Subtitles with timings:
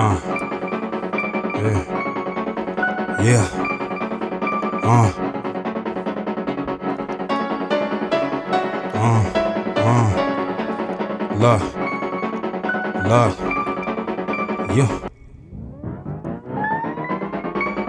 [0.00, 0.14] Uh.
[1.58, 1.82] Yeah.
[3.20, 3.46] Yeah.
[4.84, 5.10] Uh.
[8.94, 9.22] Uh.
[9.76, 10.08] Uh.
[11.34, 11.64] Love.
[13.10, 13.34] Love.
[14.76, 14.90] Yeah.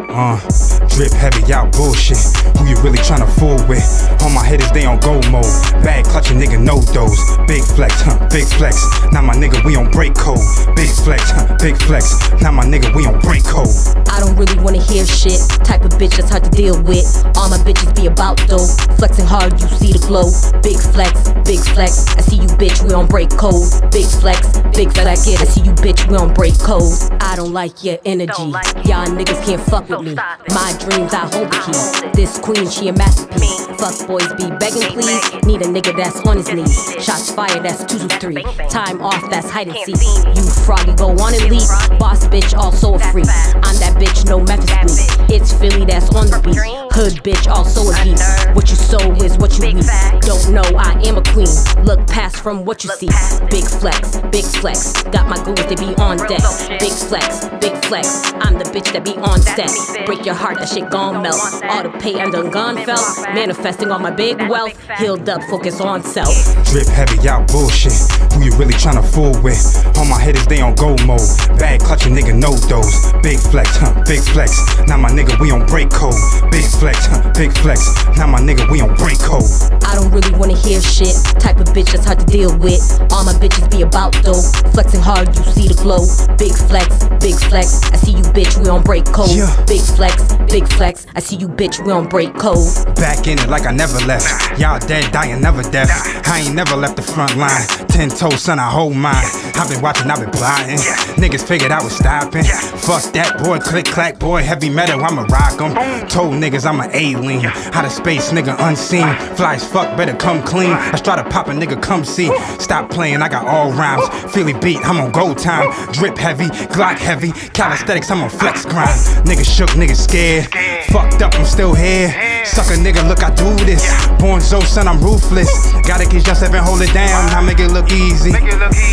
[0.09, 0.58] Uh,
[0.99, 2.19] drip heavy, y'all bullshit.
[2.57, 3.87] Who you really tryna fool with?
[4.21, 5.47] All my hitters, they on go mode.
[5.81, 7.17] Bag clutching, nigga, no those.
[7.47, 8.27] Big flex, huh?
[8.29, 8.83] Big flex.
[9.13, 10.43] Now my nigga, we on break code.
[10.75, 11.55] Big flex, huh?
[11.61, 12.19] Big flex.
[12.41, 13.71] Now my nigga, we on break code.
[14.19, 15.39] I don't really wanna hear shit.
[15.63, 17.07] Type of bitch that's hard to deal with.
[17.37, 18.67] All my bitches be about dough.
[18.97, 20.27] Flexing hard, you see the glow.
[20.61, 22.05] Big flex, big flex.
[22.17, 23.71] I see you, bitch, we on break code.
[23.93, 25.07] Big flex, big flex.
[25.07, 25.39] I get.
[25.39, 26.91] I see you, bitch, we on break code.
[27.21, 28.51] I don't like your energy.
[28.83, 30.15] Y'all niggas can't fuck with me.
[30.15, 32.11] My dreams, I hold the key.
[32.11, 33.68] This queen, she a masterpiece.
[33.79, 35.45] Fuck boys be begging, please.
[35.45, 36.95] Need a nigga that's on his knees.
[37.01, 38.43] Shots fired, that's two to three.
[38.69, 39.95] Time off, that's hide and seek.
[40.35, 41.69] You froggy, go on and leave.
[41.97, 43.27] Boss bitch, also a freak.
[43.27, 45.31] I'm that bitch, no Memphis bleed.
[45.33, 46.78] It's Philly, that's on the beat.
[46.99, 48.19] Hood bitch, also a geek.
[48.53, 49.85] What you sow is what you reap.
[50.19, 51.47] Don't know I am a queen.
[51.85, 53.07] Look past from what you see.
[53.49, 55.01] Big flex, big flex.
[55.03, 56.43] Got my goons, they be on deck.
[56.77, 58.33] Big flex, big flex.
[58.43, 59.71] I'm the bitch that be on set.
[60.05, 61.39] Break your heart, that shit gon' melt.
[61.69, 62.99] All the pay and done gone felt.
[63.33, 64.75] Manifesting all my big wealth.
[64.97, 66.35] Healed up, focus on self.
[66.65, 67.93] Drip heavy, y'all bullshit.
[68.33, 69.63] Who you really tryna fool with?
[69.97, 71.23] All my hitters, they on go mode.
[71.57, 73.13] Bag clutching, nigga, no dose.
[73.23, 74.03] Big flex, huh?
[74.05, 74.51] Big flex.
[74.85, 76.13] Now my nigga, we on break code.
[76.51, 77.31] Big flex, huh?
[77.33, 77.93] Big flex.
[78.17, 79.43] Now my nigga, we on break code.
[79.83, 81.15] I don't really wanna hear shit.
[81.39, 82.81] Type of bitch that's hard to deal with.
[83.11, 84.41] All my bitches be about dough.
[84.73, 86.05] Flexing hard, you see the glow.
[86.37, 86.87] Big flex,
[87.19, 87.81] big flex.
[87.91, 89.31] I see you, bitch, we on break code.
[89.31, 89.49] Yeah.
[89.65, 90.15] Big flex,
[90.49, 91.05] big flex.
[91.15, 92.67] I see you, bitch, we on break code.
[92.95, 94.59] Back in it like I never left.
[94.59, 95.89] Y'all dead, dying, never deaf.
[96.27, 97.67] I ain't never left the front line.
[97.87, 99.25] Ten toes, son, I hold mine.
[99.59, 100.77] I've been watching, I've been plotting.
[101.19, 102.45] Niggas figured I was stopping.
[102.45, 106.07] Fuck that boy, click clack boy, heavy metal, I'ma rock 'em.
[106.07, 107.45] Told niggas I'm an alien.
[107.73, 109.13] Out of space, nigga unseen.
[109.35, 110.71] Fly as fuck, better come clean.
[110.71, 112.31] I try to pop a nigga, come see.
[112.57, 114.07] Stop playing, I got all rhymes.
[114.33, 115.69] Philly beat, I'm on go time.
[115.91, 117.33] Drip heavy, Glock heavy.
[117.51, 118.97] Calisthenics, I'm on flex grind.
[119.27, 120.47] Niggas shook, niggas scared.
[120.85, 122.09] Fucked up, I'm still here.
[122.45, 123.83] Suck a nigga, look, I do this.
[124.19, 125.51] Born Zoe, son, I'm ruthless.
[125.85, 127.29] Gotta kiss your seven, hold it down.
[127.35, 128.31] I make it look easy.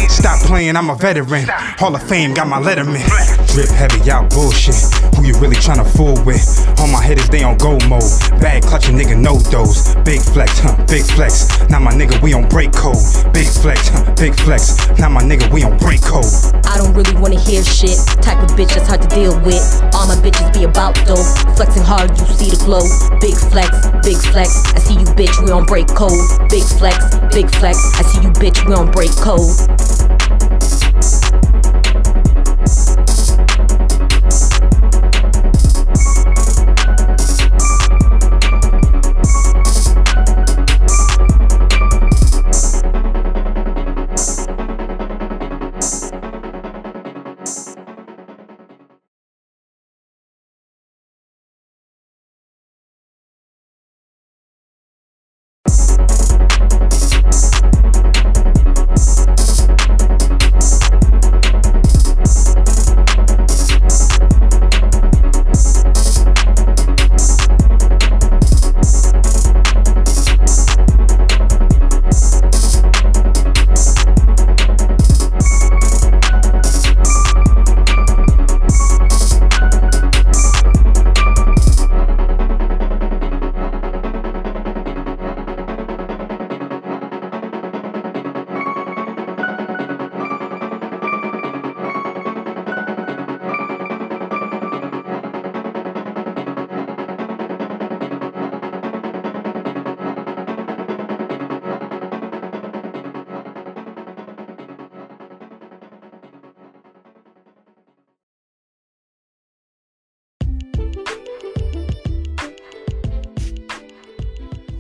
[0.09, 1.45] Stop playing, I'm a veteran.
[1.77, 3.05] Hall of Fame, got my letterman.
[3.53, 4.75] Drip heavy, y'all bullshit.
[5.15, 6.41] Who you really tryna fool with?
[6.81, 8.09] All my hitters, they on go mode.
[8.41, 9.95] Bag clutching, nigga, no those.
[9.97, 10.73] Big flex, huh?
[10.89, 11.47] Big flex.
[11.69, 12.97] Now my nigga, we on break code.
[13.35, 14.15] Big flex, huh?
[14.17, 14.89] Big flex.
[14.99, 16.25] Now my nigga, we on break code.
[16.65, 17.99] I don't really wanna hear shit.
[18.25, 19.61] Type of bitch that's hard to deal with.
[19.93, 21.21] All my bitches be about dough.
[21.57, 22.81] Flexing hard, you see the glow.
[23.21, 24.65] Big flex, big flex.
[24.73, 26.17] I see you, bitch, we on break code.
[26.49, 26.97] Big flex,
[27.29, 27.77] big flex.
[28.01, 29.53] I see you, bitch, we on break code.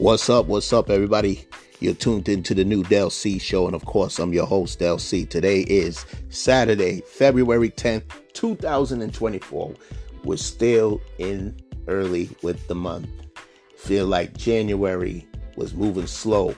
[0.06, 0.46] What's up?
[0.46, 1.48] What's up, everybody?
[1.80, 4.98] You're tuned into the new Del C show, and of course, I'm your host, Del
[4.98, 5.24] C.
[5.26, 9.74] Today is Saturday, February 10th, 2024.
[10.22, 11.56] We're still in
[11.88, 13.08] early with the month.
[13.76, 15.26] Feel like January
[15.56, 16.54] was moving slow.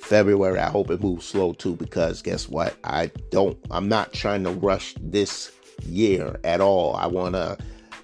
[0.00, 2.76] February, I hope it moves slow too, because guess what?
[2.84, 5.50] I don't, I'm not trying to rush this
[5.84, 6.94] year at all.
[6.94, 7.58] I want to,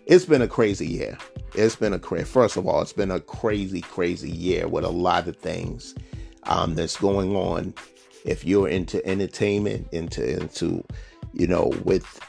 [0.06, 1.16] it's been a crazy year.
[1.54, 4.90] It's been a crazy, first of all, it's been a crazy, crazy year with a
[4.90, 5.94] lot of things
[6.44, 7.74] um, that's going on.
[8.24, 10.84] If you're into entertainment, into, into,
[11.32, 12.20] you know, with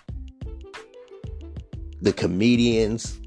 [2.06, 3.20] the comedians.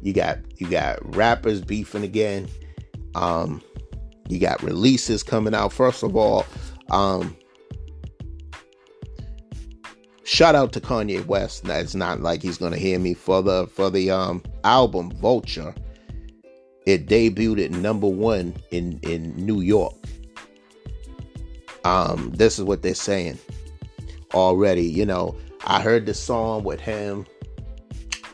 [0.00, 2.48] You got you got rappers beefing again.
[3.14, 3.62] Um,
[4.28, 5.72] you got releases coming out.
[5.72, 6.46] First of all,
[6.90, 7.36] um,
[10.30, 11.66] shout out to Kanye West.
[11.66, 15.74] It's not like he's gonna hear me for the for the um album Vulture.
[16.86, 19.94] It debuted at number one in in New York.
[21.84, 23.38] Um, this is what they're saying
[24.32, 24.84] already.
[24.84, 25.36] You know,
[25.66, 27.26] I heard the song with him.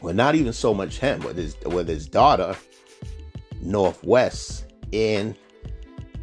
[0.03, 2.55] Well, not even so much him, with his with his daughter,
[3.63, 5.35] North West, in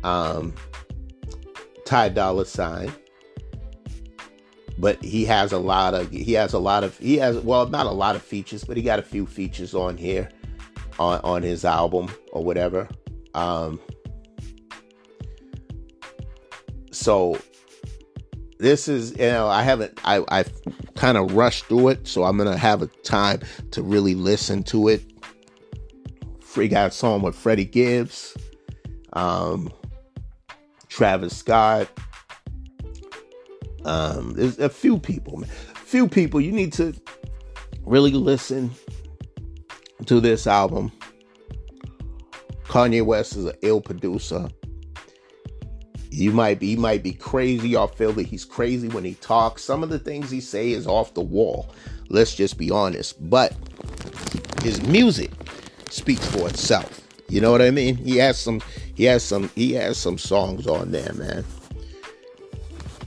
[0.04, 0.54] um,
[1.86, 2.94] Ty Dolla Sign
[4.78, 7.86] but he has a lot of he has a lot of he has well not
[7.86, 10.30] a lot of features but he got a few features on here
[11.00, 12.88] on on his album or whatever.
[13.34, 13.80] Um
[16.92, 17.40] so
[18.60, 20.46] this is you know i haven't i i
[20.96, 23.42] kind of rushed through it so i'm gonna have a time
[23.72, 25.04] to really listen to it.
[26.40, 28.38] Free got a song with freddie gibbs
[29.14, 29.72] um
[30.88, 31.90] travis scott
[33.86, 35.50] um, there's a few people, man.
[35.76, 36.42] Few people.
[36.42, 36.94] You need to
[37.86, 38.72] really listen
[40.06, 40.92] to this album.
[42.64, 44.50] Kanye West is an ill producer.
[46.10, 47.76] You might be, might be crazy.
[47.76, 49.64] or feel that he's crazy when he talks.
[49.64, 51.70] Some of the things he say is off the wall.
[52.10, 53.30] Let's just be honest.
[53.30, 53.56] But
[54.64, 55.32] his music
[55.90, 57.02] speaks for itself.
[57.30, 57.96] You know what I mean?
[57.96, 58.62] He has some.
[58.96, 59.50] He has some.
[59.56, 61.44] He has some songs on there, man.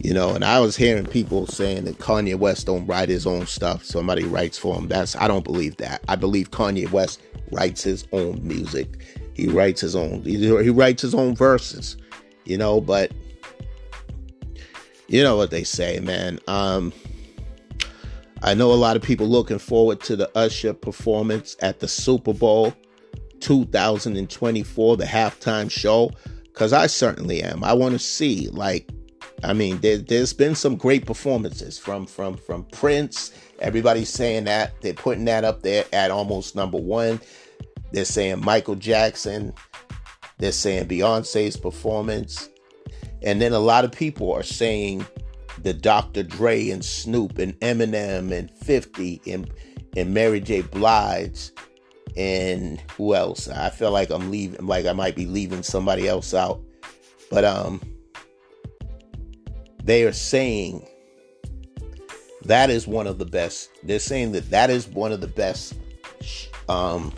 [0.07, 3.45] You know, and I was hearing people saying that Kanye West don't write his own
[3.45, 3.85] stuff.
[3.85, 4.87] Somebody writes for him.
[4.87, 6.05] That's I don't believe that.
[6.07, 7.21] I believe Kanye West
[7.51, 9.05] writes his own music.
[9.35, 10.23] He writes his own.
[10.23, 11.97] He, writes his own verses.
[12.45, 13.11] You know, but
[15.09, 16.39] you know what they say, man.
[16.47, 16.93] Um,
[18.45, 22.33] I know a lot of people looking forward to the Usher performance at the Super
[22.33, 22.73] Bowl
[23.41, 26.13] 2024, the halftime show,
[26.45, 27.65] because I certainly am.
[27.65, 28.89] I want to see like
[29.45, 33.33] I mean, there, has been some great performances from from from Prince.
[33.59, 37.21] Everybody's saying that they're putting that up there at almost number one.
[37.93, 39.53] They're saying Michael Jackson.
[40.39, 42.49] They're saying Beyonce's performance,
[43.23, 45.07] and then a lot of people are saying
[45.63, 46.23] the Dr.
[46.23, 49.51] Dre and Snoop and Eminem and 50 and
[49.97, 50.63] and Mary J.
[50.63, 51.51] Blige
[52.17, 53.49] and who else?
[53.49, 56.61] I feel like I'm leaving, like I might be leaving somebody else out,
[57.31, 57.81] but um
[59.87, 60.87] they are saying
[62.45, 63.71] that is one of the best.
[63.83, 65.75] They're saying that that is one of the best
[66.69, 67.13] um,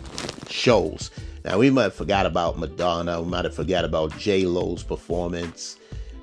[0.47, 1.11] shows.
[1.43, 3.21] Now we might have forgot about Madonna.
[3.21, 5.77] We might have forgot about J Lo's performance.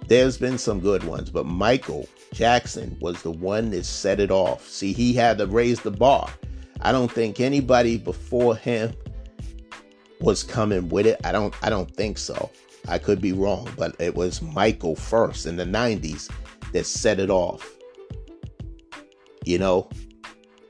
[0.07, 4.69] There's been some good ones, but Michael Jackson was the one that set it off.
[4.69, 6.31] See, he had to raise the bar.
[6.81, 8.95] I don't think anybody before him
[10.21, 11.21] was coming with it.
[11.25, 11.53] I don't.
[11.63, 12.51] I don't think so.
[12.89, 16.31] I could be wrong, but it was Michael first in the 90s
[16.73, 17.73] that set it off.
[19.45, 19.89] You know,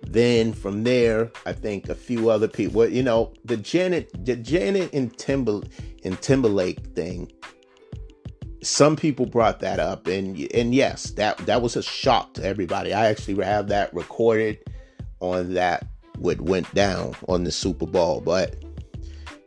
[0.02, 4.92] then from there, I think a few other people, you know, the Janet, the Janet
[4.92, 5.62] and Timber
[6.04, 7.32] and Timberlake thing.
[8.62, 12.93] Some people brought that up, and and yes, that that was a shock to everybody.
[12.93, 14.58] I actually have that recorded
[15.20, 15.86] on that
[16.19, 18.56] what went down on the Super Bowl, but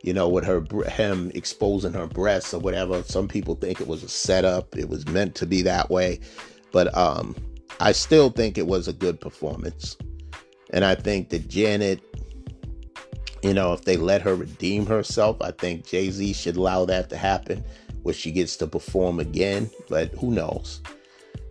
[0.02, 3.02] you know, with her him exposing her breasts or whatever.
[3.02, 4.76] Some people think it was a setup.
[4.76, 6.20] It was meant to be that way,
[6.72, 7.34] but um,
[7.80, 9.96] I still think it was a good performance,
[10.70, 12.00] and I think that Janet,
[13.42, 17.10] you know, if they let her redeem herself, I think Jay Z should allow that
[17.10, 17.64] to happen,
[18.02, 19.70] where she gets to perform again.
[19.88, 20.80] But who knows?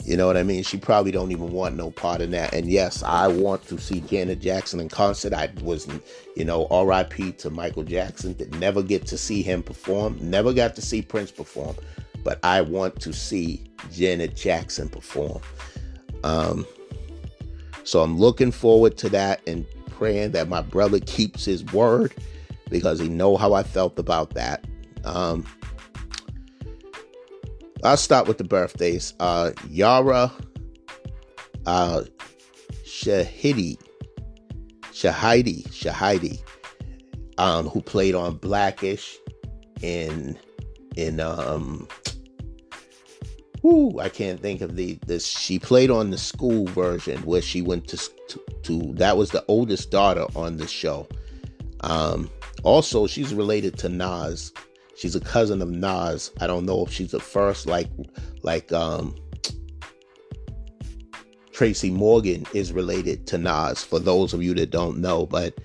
[0.10, 0.64] You know what I mean?
[0.64, 2.52] She probably don't even want no part in that.
[2.52, 5.34] And yes, I want to see Janet Jackson in concert.
[5.34, 5.88] I was,
[6.36, 7.34] you know, R.I.P.
[7.34, 8.34] to Michael Jackson.
[8.38, 10.18] That never get to see him perform.
[10.20, 11.76] Never got to see Prince perform.
[12.24, 15.42] But I want to see Janet Jackson perform.
[16.24, 16.66] Um,
[17.84, 22.16] so I'm looking forward to that and praying that my brother keeps his word
[22.72, 24.66] because he know how I felt about that.
[25.06, 25.46] Um,
[27.84, 29.14] I'll start with the birthdays.
[29.20, 30.32] Uh, Yara
[31.66, 32.04] uh,
[32.84, 33.78] Shahidi,
[34.92, 36.42] Shahidi, Shahidi,
[37.38, 39.18] um, who played on Blackish
[39.82, 40.38] in
[40.96, 41.88] in um
[43.62, 45.26] Whoo, I can't think of the this.
[45.26, 49.44] She played on the school version where she went to, to, to that was the
[49.48, 51.08] oldest daughter on the show.
[51.82, 52.30] Um,
[52.64, 54.54] also, she's related to Nas.
[55.00, 56.30] She's a cousin of Nas.
[56.42, 57.88] I don't know if she's the first like
[58.44, 59.16] like um
[61.54, 65.58] Tracy Morgan is related to Nas, for those of you that don't know, but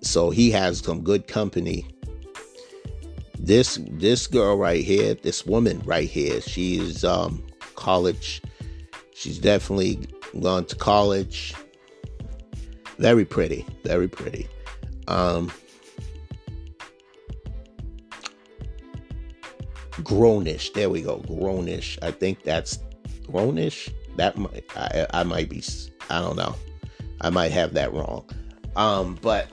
[0.00, 1.86] so he has some good company.
[3.38, 8.40] This this girl right here, this woman right here, she's um college.
[9.12, 10.08] She's definitely
[10.40, 11.52] gone to college.
[12.96, 14.48] Very pretty, very pretty.
[15.06, 15.52] Um
[20.02, 20.72] Grownish.
[20.72, 21.18] There we go.
[21.20, 21.98] Grownish.
[22.02, 22.78] I think that's
[23.22, 23.92] Grownish.
[24.16, 25.62] That might I, I might be
[26.10, 26.54] I don't know.
[27.20, 28.28] I might have that wrong.
[28.76, 29.48] Um, but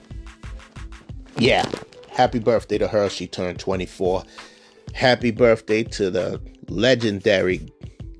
[1.36, 1.68] yeah,
[2.10, 3.08] happy birthday to her.
[3.08, 4.24] She turned 24.
[4.92, 7.72] Happy birthday to the legendary,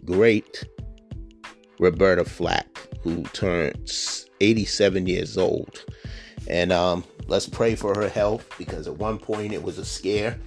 [0.04, 0.64] great
[1.78, 2.68] Roberta Flack,
[3.02, 5.84] who turns 87 years old.
[6.48, 10.38] And um, let's pray for her health because at one point it was a scare.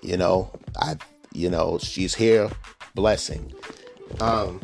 [0.00, 0.96] You know, I,
[1.34, 2.50] you know, she's here,
[2.94, 3.52] blessing.
[4.20, 4.60] Um,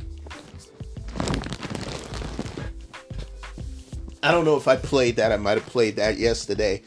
[4.23, 5.33] I don't know if I played that.
[5.33, 6.83] I might have played that yesterday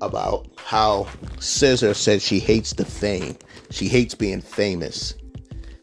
[0.00, 3.36] about how SZA said she hates the fame.
[3.70, 5.14] She hates being famous.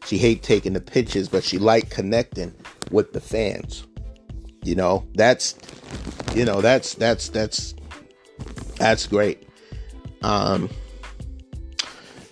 [0.06, 2.54] She hates taking the pictures, but she liked connecting
[2.90, 3.86] with the fans.
[4.62, 5.56] You know, that's
[6.34, 7.74] you know, that's that's that's
[8.76, 9.48] that's great.
[10.22, 10.70] Um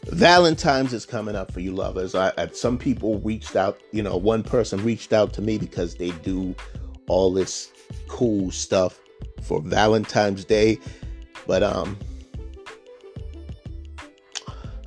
[0.07, 2.15] Valentine's is coming up for you lovers.
[2.15, 5.95] I, I, some people reached out, you know, one person reached out to me because
[5.97, 6.55] they do
[7.09, 7.71] all this
[8.09, 9.01] cool stuff
[9.43, 10.79] for Valentine's Day.
[11.47, 11.99] But um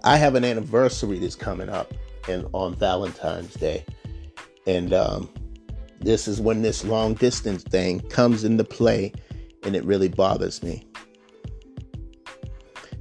[0.04, 1.94] I have an anniversary that's coming up
[2.30, 3.86] and on Valentine's Day.
[4.66, 5.30] And um
[6.00, 9.12] this is when this long distance thing comes into play
[9.64, 10.88] and it really bothers me.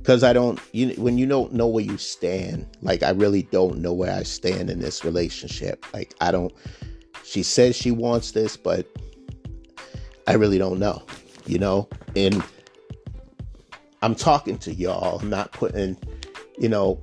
[0.06, 3.78] Cuz I don't you when you don't know where you stand, like I really don't
[3.78, 5.84] know where I stand in this relationship.
[5.92, 6.52] Like I don't
[7.24, 8.86] she says she wants this, but
[10.28, 11.02] I really don't know,
[11.44, 11.88] you know?
[12.14, 12.42] And
[14.02, 15.96] I'm talking to y'all, I'm not putting,
[16.56, 17.00] you know,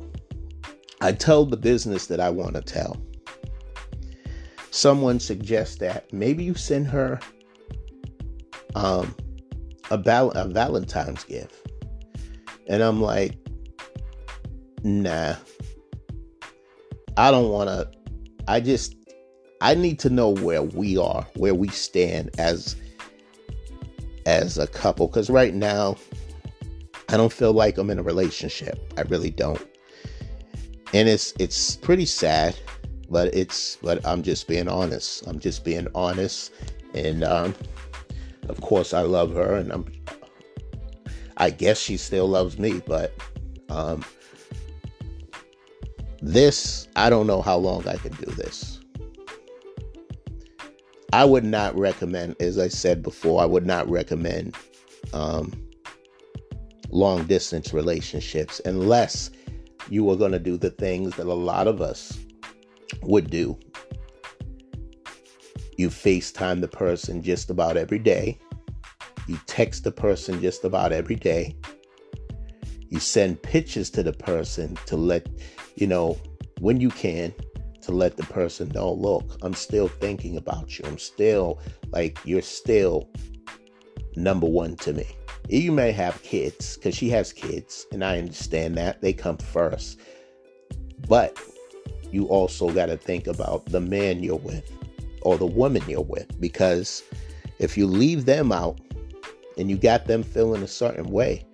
[1.02, 2.98] I tell the business that I want to tell.
[4.72, 7.20] Someone suggests that maybe you send her
[8.76, 9.14] um,
[9.92, 11.68] a, val- a Valentine's gift.
[12.68, 13.38] And I'm like,
[14.84, 15.36] nah.
[17.18, 17.90] I don't want to.
[18.48, 18.96] I just,
[19.62, 22.76] I need to know where we are, where we stand as
[24.26, 25.98] as a couple because right now
[27.10, 28.94] I don't feel like I'm in a relationship.
[28.98, 29.62] I really don't.
[30.94, 32.56] And it's it's pretty sad,
[33.10, 35.28] but it's but I'm just being honest.
[35.28, 36.52] I'm just being honest
[36.94, 37.56] and um
[38.50, 39.86] of course I love her and I'm
[41.38, 43.14] I guess she still loves me, but
[43.70, 44.04] um
[46.22, 48.80] this I don't know how long I can do this.
[51.14, 54.56] I would not recommend, as I said before, I would not recommend
[55.14, 55.54] um,
[56.90, 59.30] long distance relationships unless
[59.90, 62.18] you are going to do the things that a lot of us
[63.04, 63.60] would do.
[65.78, 68.40] You FaceTime the person just about every day.
[69.28, 71.56] You text the person just about every day.
[72.90, 75.28] You send pictures to the person to let,
[75.76, 76.18] you know,
[76.60, 77.34] when you can,
[77.82, 80.86] to let the person know, look, I'm still thinking about you.
[80.86, 81.60] I'm still
[81.92, 83.10] like, you're still
[84.16, 85.08] number one to me.
[85.50, 90.00] You may have kids because she has kids, and I understand that they come first.
[91.08, 91.38] But
[92.12, 94.72] you also got to think about the man you're with
[95.24, 97.04] or the woman you're with because
[97.60, 98.80] if you leave them out
[99.58, 101.46] and you got them feeling a certain way,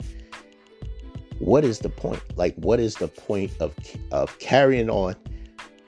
[1.39, 2.21] what is the point?
[2.37, 3.73] Like, what is the point of
[4.11, 5.15] of carrying on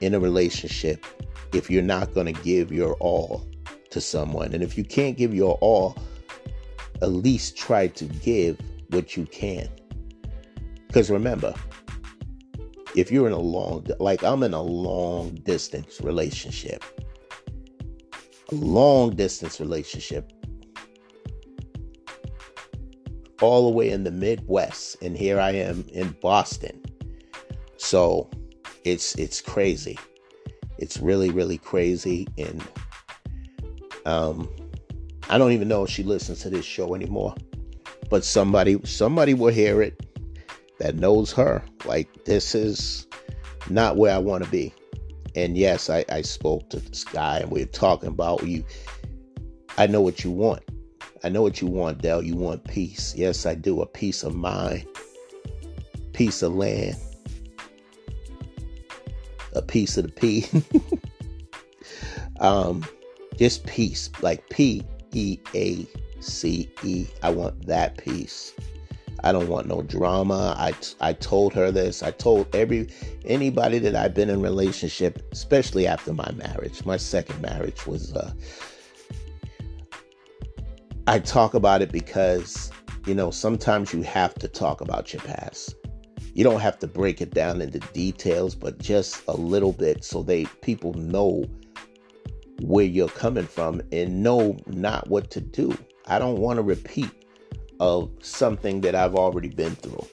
[0.00, 1.06] in a relationship
[1.54, 3.46] if you're not going to give your all
[3.90, 4.52] to someone.
[4.52, 5.96] And if you can't give your all,
[7.00, 8.58] at least try to give
[8.90, 9.68] what you can.
[10.86, 11.54] Because remember,
[12.96, 16.84] if you're in a long, like I'm in a long distance relationship,
[18.50, 20.32] a long distance relationship,
[23.42, 26.80] all the way in the Midwest, and here I am in Boston.
[27.76, 28.30] So,
[28.84, 29.98] it's it's crazy.
[30.78, 32.64] It's really really crazy, and
[34.06, 34.48] um,
[35.28, 37.34] I don't even know if she listens to this show anymore.
[38.10, 40.06] But somebody somebody will hear it
[40.78, 41.62] that knows her.
[41.84, 43.06] Like this is
[43.70, 44.74] not where I want to be.
[45.34, 48.64] And yes, I, I spoke to this guy and we are talking about you.
[49.78, 50.62] I know what you want.
[51.24, 52.22] I know what you want, Del.
[52.22, 53.14] You want peace.
[53.16, 53.80] Yes, I do.
[53.82, 54.86] A peace of mind,
[56.12, 56.96] peace of land,
[59.54, 60.46] a piece of the pea.
[62.40, 62.84] um,
[63.38, 65.86] Just peace, like P E A
[66.20, 67.06] C E.
[67.22, 68.54] I want that peace.
[69.24, 70.54] I don't want no drama.
[70.58, 72.02] I, I told her this.
[72.02, 72.88] I told every
[73.24, 76.84] anybody that I've been in relationship, especially after my marriage.
[76.84, 78.32] My second marriage was uh
[81.06, 82.70] I talk about it because
[83.06, 85.74] you know, sometimes you have to talk about your past.
[86.34, 90.22] You don't have to break it down into details, but just a little bit so
[90.22, 91.44] they people know
[92.60, 95.76] where you're coming from and know not what to do.
[96.06, 97.10] I don't want to repeat
[97.80, 100.06] of something that I've already been through.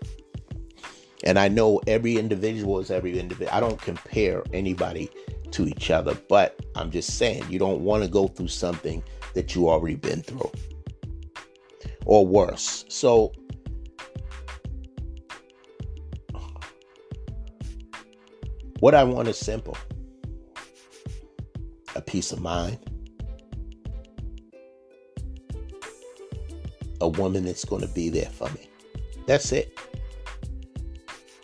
[1.24, 3.56] And I know every individual is every individual.
[3.56, 5.10] I don't compare anybody
[5.52, 9.04] to each other, but I'm just saying you don't want to go through something
[9.36, 10.52] that you already been through
[12.06, 12.86] or worse.
[12.90, 13.32] So
[18.80, 19.78] what I want is simple.
[21.96, 22.78] A peace of mind.
[27.02, 28.70] A woman that's going to be there for me.
[29.26, 29.78] That's it.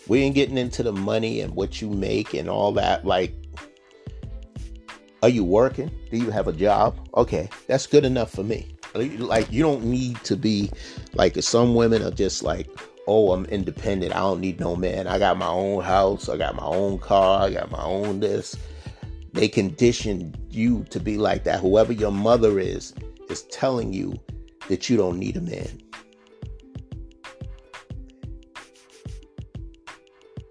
[0.08, 3.06] We ain't getting into the money and what you make and all that.
[3.06, 3.34] Like,
[5.24, 5.90] are you working?
[6.12, 7.10] Do you have a job?
[7.16, 8.75] Okay, that's good enough for me.
[8.96, 10.72] Like you don't need to be
[11.14, 12.70] like some women are just like,
[13.08, 14.16] oh, I'm independent.
[14.16, 15.08] I don't need no man.
[15.08, 16.30] I got my own house.
[16.30, 17.44] I got my own car.
[17.44, 18.56] I got my own this.
[19.34, 21.60] They condition you to be like that.
[21.60, 22.94] Whoever your mother is
[23.30, 24.18] is telling you
[24.70, 25.82] that you don't need a man.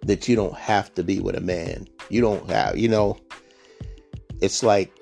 [0.02, 1.86] That you don't have to be with a man.
[2.10, 3.16] You don't have, you know,
[4.42, 4.92] it's like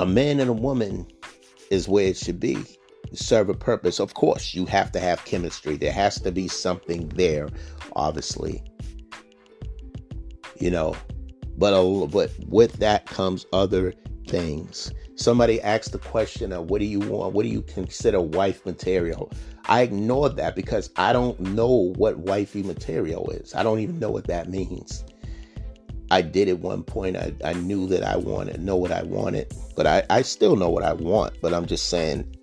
[0.00, 1.06] a man and a woman
[1.70, 2.56] is where it should be.
[3.12, 4.00] Serve a purpose.
[4.00, 5.76] Of course, you have to have chemistry.
[5.76, 7.50] There has to be something there,
[7.96, 8.62] obviously.
[10.58, 10.96] You know,
[11.58, 13.92] but uh, but with that comes other
[14.26, 14.90] things.
[15.16, 17.34] Somebody asked the question of what do you want?
[17.34, 19.30] What do you consider wife material?
[19.66, 23.54] I ignored that because I don't know what wifey material is.
[23.54, 25.04] I don't even know what that means.
[26.10, 27.16] I did at one point.
[27.16, 30.68] I, I knew that I wanted, know what I wanted, but I, I still know
[30.68, 31.40] what I want.
[31.40, 32.36] But I'm just saying,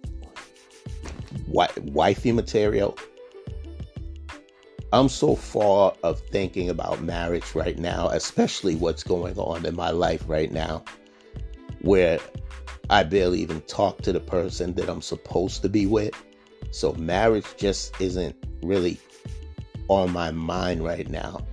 [1.47, 2.97] wifey material.
[4.93, 9.91] I'm so far of thinking about marriage right now, especially what's going on in my
[9.91, 10.86] life right now,
[11.82, 12.19] where
[12.89, 16.13] I barely even talk to the person that I'm supposed to be with.
[16.71, 18.97] So marriage just isn't really
[19.89, 21.45] on my mind right now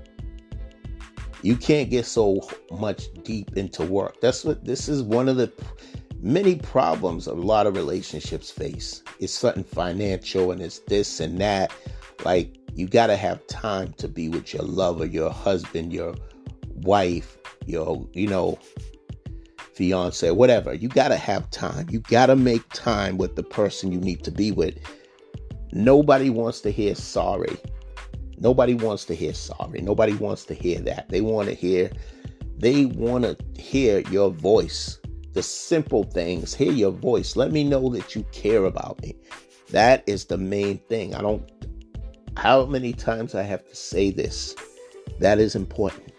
[1.45, 4.19] you can't get so much deep into work.
[4.23, 5.53] That's what this is one of the
[6.23, 9.03] many problems a lot of relationships face.
[9.21, 11.71] It's something financial and it's this and that.
[12.25, 16.15] Like you got to have time to be with your lover, your husband, your
[16.77, 18.59] wife, your, you know,
[19.75, 20.73] fiance, whatever.
[20.73, 21.91] You got to have time.
[21.91, 24.79] You got to make time with the person you need to be with.
[25.73, 27.59] Nobody wants to hear sorry.
[28.45, 29.81] Nobody wants to hear sorry.
[29.81, 31.09] Nobody wants to hear that.
[31.09, 31.91] They want to hear,
[32.59, 35.01] they want to hear your voice.
[35.33, 36.53] The simple things.
[36.53, 37.37] Hear your voice.
[37.37, 39.17] Let me know that you care about me.
[39.71, 41.15] That is the main thing.
[41.15, 41.51] I don't,
[42.37, 44.55] how many times I have to say this?
[45.21, 46.13] That is important.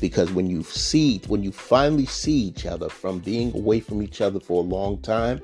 [0.00, 4.20] Because when you see, when you finally see each other from being away from each
[4.20, 5.42] other for a long time,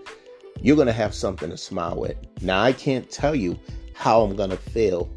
[0.63, 2.17] you're going to have something to smile with.
[2.43, 3.59] Now, I can't tell you
[3.95, 5.11] how I'm going to feel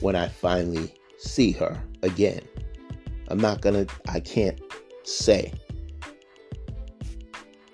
[0.00, 2.40] when I finally see her again.
[3.28, 4.60] I'm not gonna, I can't
[5.02, 5.52] say.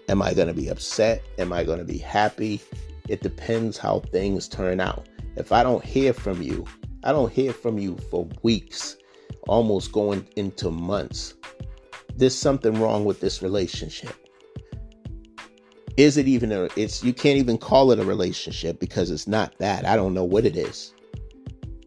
[0.08, 1.22] Am I gonna be upset?
[1.38, 2.60] Am I gonna be happy?
[3.08, 5.06] It depends how things turn out.
[5.36, 6.64] If I don't hear from you,
[7.04, 8.96] I don't hear from you for weeks,
[9.46, 11.34] almost going into months.
[12.16, 14.14] There's something wrong with this relationship.
[15.96, 19.56] Is it even a it's you can't even call it a relationship because it's not
[19.58, 19.84] that.
[19.84, 20.93] I don't know what it is.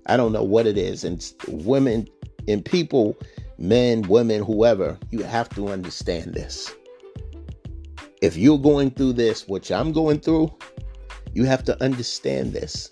[0.08, 1.04] I don't know what it is.
[1.04, 2.08] And women
[2.48, 3.18] and people,
[3.58, 6.74] men, women, whoever, you have to understand this.
[8.22, 10.52] If you're going through this, which I'm going through,
[11.34, 12.90] you have to understand this.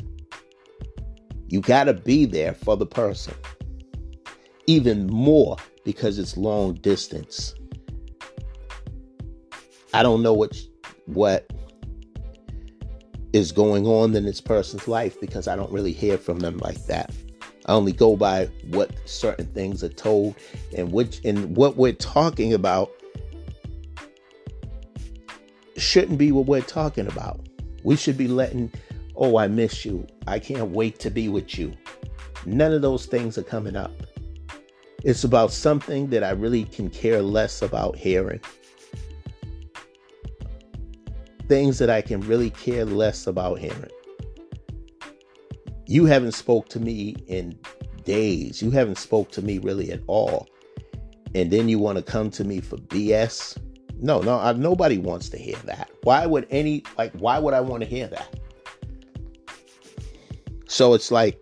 [1.48, 3.34] You got to be there for the person.
[4.68, 7.56] Even more because it's long distance.
[9.94, 10.60] I don't know what
[11.06, 11.50] what
[13.36, 16.86] is going on in this person's life because I don't really hear from them like
[16.86, 17.12] that.
[17.66, 20.36] I only go by what certain things are told
[20.78, 22.92] and which and what we're talking about
[25.76, 27.42] shouldn't be what we're talking about.
[27.84, 28.72] We should be letting,
[29.18, 30.08] oh, I miss you.
[30.28, 31.74] I can't wait to be with you.
[32.46, 33.92] None of those things are coming up.
[35.04, 38.40] It's about something that I really can care less about hearing.
[41.48, 43.90] Things that I can really care less about hearing.
[45.88, 47.58] You haven't spoke to me in
[48.04, 48.62] days.
[48.62, 50.48] You haven't spoke to me really at all.
[51.36, 53.58] And then you want to come to me for BS?
[54.00, 55.90] No, no, I, nobody wants to hear that.
[56.04, 58.40] Why would any like why would I want to hear that?
[60.68, 61.40] So it's like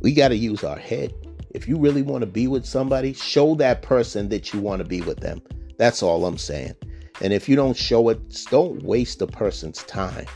[0.00, 1.12] we got to use our head.
[1.50, 4.88] If you really want to be with somebody, show that person that you want to
[4.88, 5.40] be with them.
[5.76, 6.74] That's all I'm saying.
[7.20, 10.26] And if you don't show it, don't waste the person's time.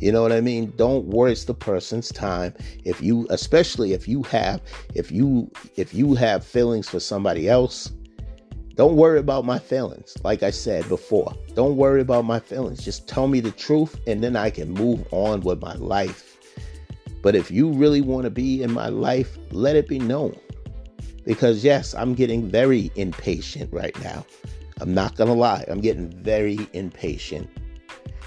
[0.00, 0.72] You know what I mean?
[0.76, 2.54] Don't waste the person's time.
[2.84, 4.60] If you especially if you have
[4.94, 7.90] if you if you have feelings for somebody else,
[8.76, 10.16] don't worry about my feelings.
[10.22, 12.84] Like I said before, don't worry about my feelings.
[12.84, 16.36] Just tell me the truth and then I can move on with my life.
[17.20, 20.38] But if you really want to be in my life, let it be known.
[21.24, 24.24] Because yes, I'm getting very impatient right now.
[24.80, 25.64] I'm not going to lie.
[25.68, 27.48] I'm getting very impatient.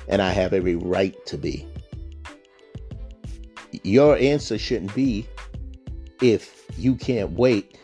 [0.07, 1.67] And I have every right to be.
[3.83, 5.27] Your answer shouldn't be
[6.21, 7.77] if you can't wait,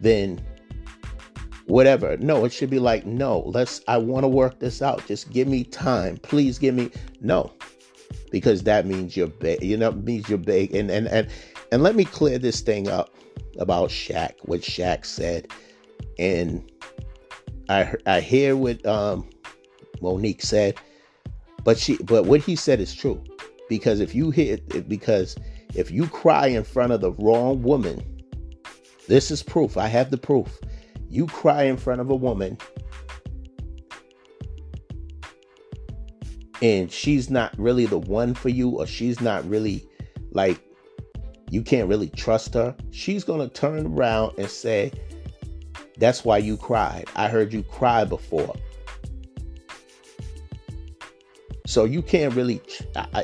[0.00, 0.40] then
[1.66, 2.16] whatever.
[2.18, 5.06] No, it should be like, no, let's, I want to work this out.
[5.06, 6.18] Just give me time.
[6.18, 7.52] Please give me, no,
[8.30, 10.74] because that means you're, ba- you know, means you're big.
[10.74, 11.28] And, and, and,
[11.72, 13.14] and let me clear this thing up
[13.58, 15.48] about Shaq, what Shaq said.
[16.18, 16.70] And
[17.70, 19.28] I, I hear what um,
[20.02, 20.78] Mo'Nique said,
[21.64, 23.22] but she, but what he said is true.
[23.68, 25.36] Because if you hit, because
[25.74, 28.04] if you cry in front of the wrong woman,
[29.08, 29.76] this is proof.
[29.76, 30.60] I have the proof
[31.10, 32.56] you cry in front of a woman
[36.62, 39.84] and she's not really the one for you or she's not really
[40.30, 40.62] like
[41.50, 44.92] you can't really trust her she's going to turn around and say
[46.00, 48.54] that's why you cried i heard you cry before
[51.66, 52.60] so you can't really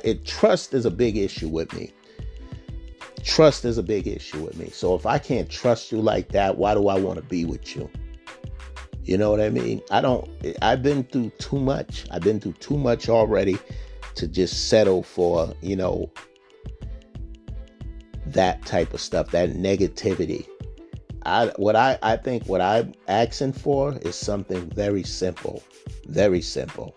[0.05, 1.91] it trust is a big issue with me
[3.27, 4.71] trust is a big issue with me.
[4.71, 7.77] So if I can't trust you like that, why do I want to be with
[7.77, 7.91] you?
[9.05, 9.83] You know what I mean?
[9.91, 10.29] I don't,
[10.63, 12.07] I've been through too much.
[12.11, 13.59] I've been through too much already
[14.15, 16.11] to just settle for, you know,
[18.27, 20.47] that type of stuff, that negativity.
[21.27, 25.63] I, what I, I think what I'm asking for is something very simple,
[26.07, 26.95] very simple.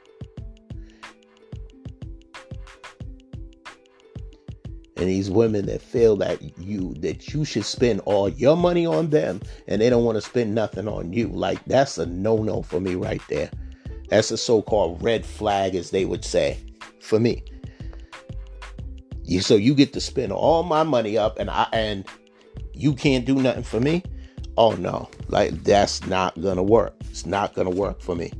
[4.99, 9.09] and these women that feel that you that you should spend all your money on
[9.09, 12.81] them and they don't want to spend nothing on you like that's a no-no for
[12.81, 13.49] me right there.
[14.09, 16.57] That's a so-called red flag as they would say
[16.99, 17.43] for me.
[19.23, 22.05] You so you get to spend all my money up and i and
[22.73, 24.03] you can't do nothing for me
[24.59, 28.31] oh no like that's not gonna work it's not gonna work for me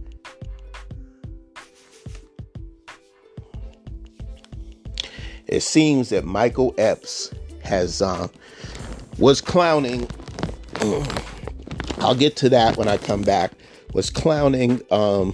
[5.50, 8.28] it seems that Michael Epps has uh,
[9.18, 10.08] was clowning.
[12.00, 13.52] I'll get to that when I come back.
[13.94, 15.34] Was clowning um,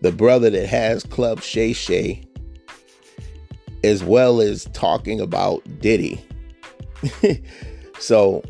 [0.00, 2.22] the brother that has Club Shay Shay,
[3.82, 6.24] as well as talking about Diddy.
[7.98, 8.44] so,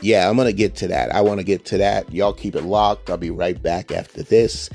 [0.00, 1.14] yeah, I'm gonna get to that.
[1.14, 2.12] I want to get to that.
[2.12, 3.10] Y'all keep it locked.
[3.10, 4.70] I'll be right back after this.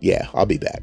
[0.00, 0.82] yeah, I'll be back.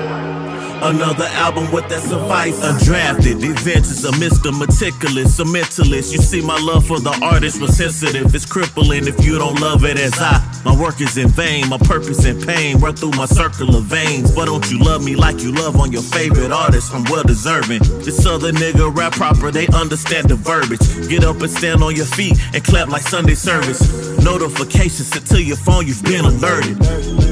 [0.83, 2.59] Another album with that suffice.
[2.59, 4.51] Undrafted, adventures of Mr.
[4.51, 6.11] Meticulous, a mentalist.
[6.11, 8.33] You see, my love for the artist was sensitive.
[8.33, 10.41] It's crippling if you don't love it as I.
[10.65, 12.79] My work is in vain, my purpose in pain.
[12.79, 14.33] Run through my circle of veins.
[14.33, 16.91] Why don't you love me like you love on your favorite artist?
[16.93, 17.83] I'm well deserving.
[18.03, 20.81] This other nigga rap proper, they understand the verbiage.
[21.07, 23.81] Get up and stand on your feet and clap like Sunday service.
[24.23, 27.30] Notifications to your phone, you've been alerted.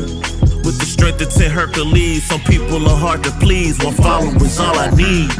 [0.70, 3.84] With the strength of 10 Hercules, some people are hard to please.
[3.84, 5.34] One follower's all I need.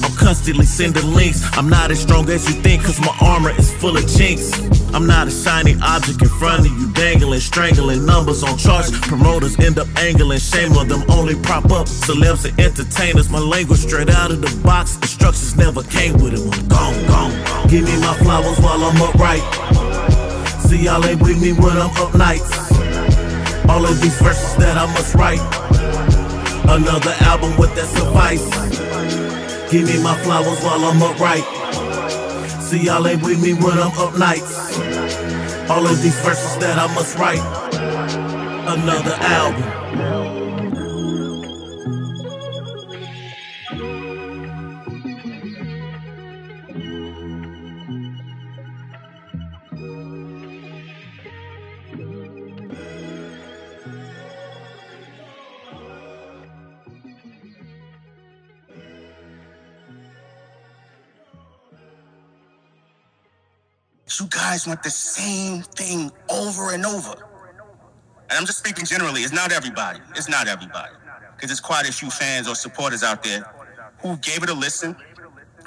[0.00, 1.44] I'm constantly sending links.
[1.58, 4.48] I'm not as strong as you think, cause my armor is full of chinks.
[4.94, 8.90] I'm not a shiny object in front of you, dangling, strangling numbers on charts.
[9.08, 13.28] Promoters end up angling, shame on them, only prop up celebs and entertainers.
[13.28, 16.40] My language straight out of the box, instructions never came with it.
[16.40, 17.68] I'm gone, gone.
[17.68, 19.44] Give me my flowers while I'm upright.
[20.62, 22.81] See, y'all ain't with me when I'm up nights.
[23.68, 25.40] All of these verses that I must write.
[26.68, 28.44] Another album with that suffice.
[29.70, 31.44] Give me my flowers while I'm upright.
[32.62, 34.78] See, y'all ain't with me when I'm up nights.
[35.70, 37.42] All of these verses that I must write.
[38.68, 40.21] Another album.
[64.22, 67.12] You guys want the same thing over and over.
[68.30, 69.22] And I'm just speaking generally.
[69.22, 70.00] It's not everybody.
[70.14, 70.92] It's not everybody.
[71.34, 73.52] Because there's quite a few fans or supporters out there
[74.00, 74.96] who gave it a listen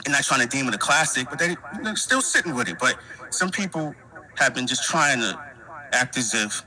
[0.05, 2.77] and not trying to deem it a classic, but they, are still sitting with it.
[2.79, 2.97] But
[3.29, 3.93] some people
[4.37, 5.37] have been just trying to
[5.91, 6.63] act as if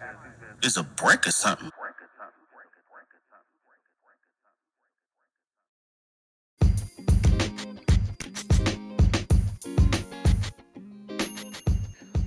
[0.63, 1.71] it's a brick or something.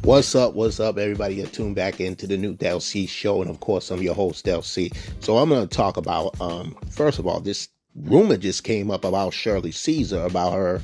[0.03, 0.55] What's up?
[0.55, 1.35] What's up, everybody?
[1.35, 4.43] You're tuned back into the new Del C show, and of course, I'm your host,
[4.45, 4.89] Del C.
[5.19, 9.05] So I'm going to talk about, um, first of all, this rumor just came up
[9.05, 10.81] about Shirley Caesar about her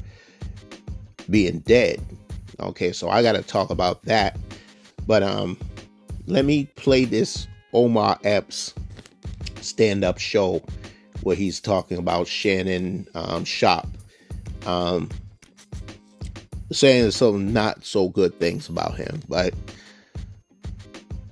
[1.32, 2.00] being dead.
[2.60, 4.38] Okay, so I got to talk about that.
[5.08, 5.58] But um,
[6.28, 8.76] let me play this Omar Epps
[9.62, 10.62] stand-up show
[11.24, 13.90] where he's talking about Shannon um, Sharpe.
[14.68, 15.10] Um,
[16.72, 19.54] saying some not so good things about him, but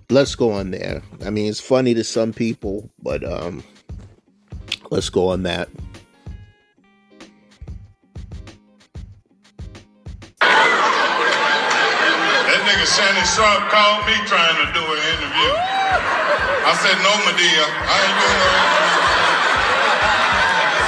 [0.09, 1.01] let's go on there.
[1.25, 3.63] I mean, it's funny to some people, but um,
[4.91, 5.69] let's go on that.
[10.39, 10.47] That
[12.63, 15.51] nigga Shannon Sharpe called me trying to do an interview.
[16.65, 19.03] I said, no, Madea, I ain't doing no interview.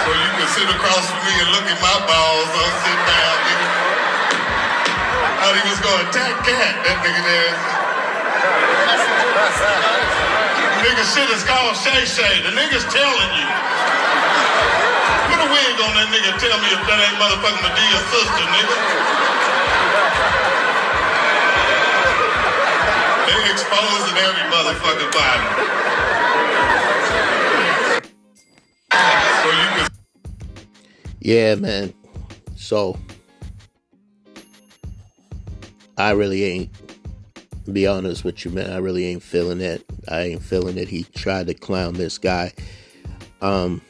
[0.08, 3.36] So you can sit across from me and look at my balls or sit down,
[5.48, 7.56] thought he was going to attack Katt, that nigga there.
[10.84, 12.44] nigga shit is called Shay Shay.
[12.44, 13.48] The nigga's telling you.
[15.32, 18.76] Put a wig on that nigga tell me if that ain't motherfucking Madea's sister, nigga.
[23.24, 25.48] They exposing every motherfucking body.
[31.22, 31.94] Yeah, man.
[32.58, 32.98] So
[35.98, 36.70] I really ain't
[37.72, 38.72] be honest with you, man.
[38.72, 39.84] I really ain't feeling it.
[40.08, 40.88] I ain't feeling it.
[40.88, 42.54] He tried to clown this guy.
[43.42, 43.82] Um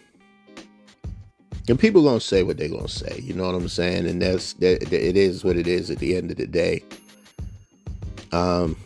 [1.69, 4.07] and people gonna say what they're gonna say, you know what I'm saying?
[4.07, 6.83] And that's that it is what it is at the end of the day.
[8.31, 8.77] Um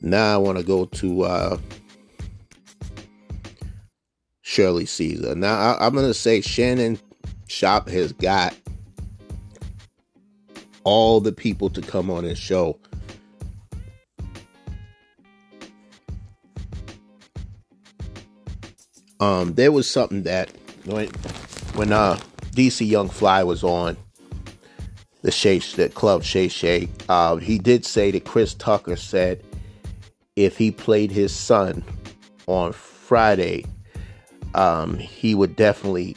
[0.00, 1.58] now I wanna go to uh
[4.42, 5.34] Shirley Caesar.
[5.34, 6.98] Now I, I'm gonna say Shannon
[7.46, 8.54] Sharpe has got
[10.86, 12.78] all the people to come on his show.
[19.18, 20.50] Um, there was something that
[20.84, 21.08] when
[21.74, 22.18] when uh
[22.52, 23.96] DC Young Fly was on
[25.22, 29.42] the Shay the club Shay Shay, uh, he did say that Chris Tucker said
[30.36, 31.82] if he played his son
[32.46, 33.64] on Friday,
[34.54, 36.16] um, he would definitely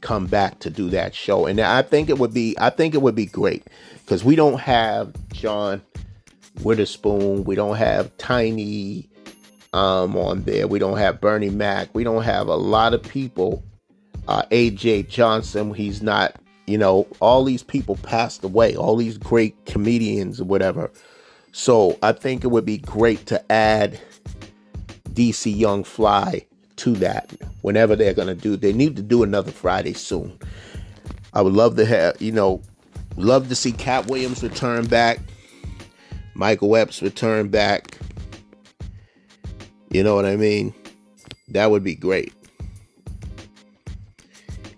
[0.00, 1.46] come back to do that show.
[1.46, 4.60] And I think it would be I think it would be great because we don't
[4.60, 5.82] have John
[6.62, 9.08] Witherspoon, we don't have Tiny
[9.72, 13.62] um, on there, we don't have Bernie Mac, we don't have a lot of people.
[14.28, 16.34] Uh, AJ Johnson, he's not,
[16.66, 20.90] you know, all these people passed away, all these great comedians or whatever.
[21.52, 24.00] So I think it would be great to add
[25.12, 26.44] DC Young Fly
[26.76, 28.56] to that whenever they're going to do.
[28.56, 30.38] They need to do another Friday soon.
[31.32, 32.62] I would love to have, you know,
[33.16, 35.18] Love to see Katt Williams return back.
[36.34, 37.96] Michael Epps return back.
[39.90, 40.74] You know what I mean?
[41.48, 42.34] That would be great.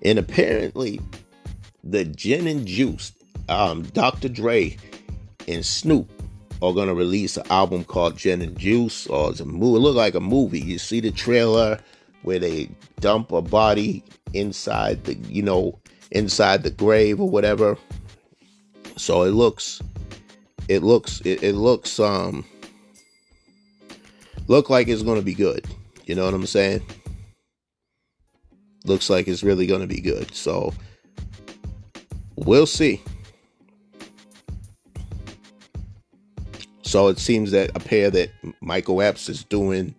[0.03, 1.01] And apparently,
[1.83, 3.13] the Gin and Juice,
[3.49, 4.29] um, Dr.
[4.29, 4.77] Dre
[5.49, 6.09] and Snoop
[6.63, 9.77] are gonna release an album called Gin and Juice, or it's a movie.
[9.77, 10.61] It look like a movie.
[10.61, 11.79] You see the trailer.
[12.23, 12.69] where they
[13.01, 14.03] dump a body
[14.35, 15.79] inside the you know
[16.11, 17.77] inside the grave or whatever.
[18.97, 19.81] So it looks
[20.69, 22.45] it looks it, it looks um
[24.49, 25.65] look like it's gonna be good.
[26.07, 26.83] You know what I'm saying?
[28.85, 30.35] Looks like it's really gonna be good.
[30.35, 30.75] So
[32.37, 33.01] we'll see.
[36.89, 38.31] So it seems that a pair that
[38.63, 39.95] Michael Epps is doing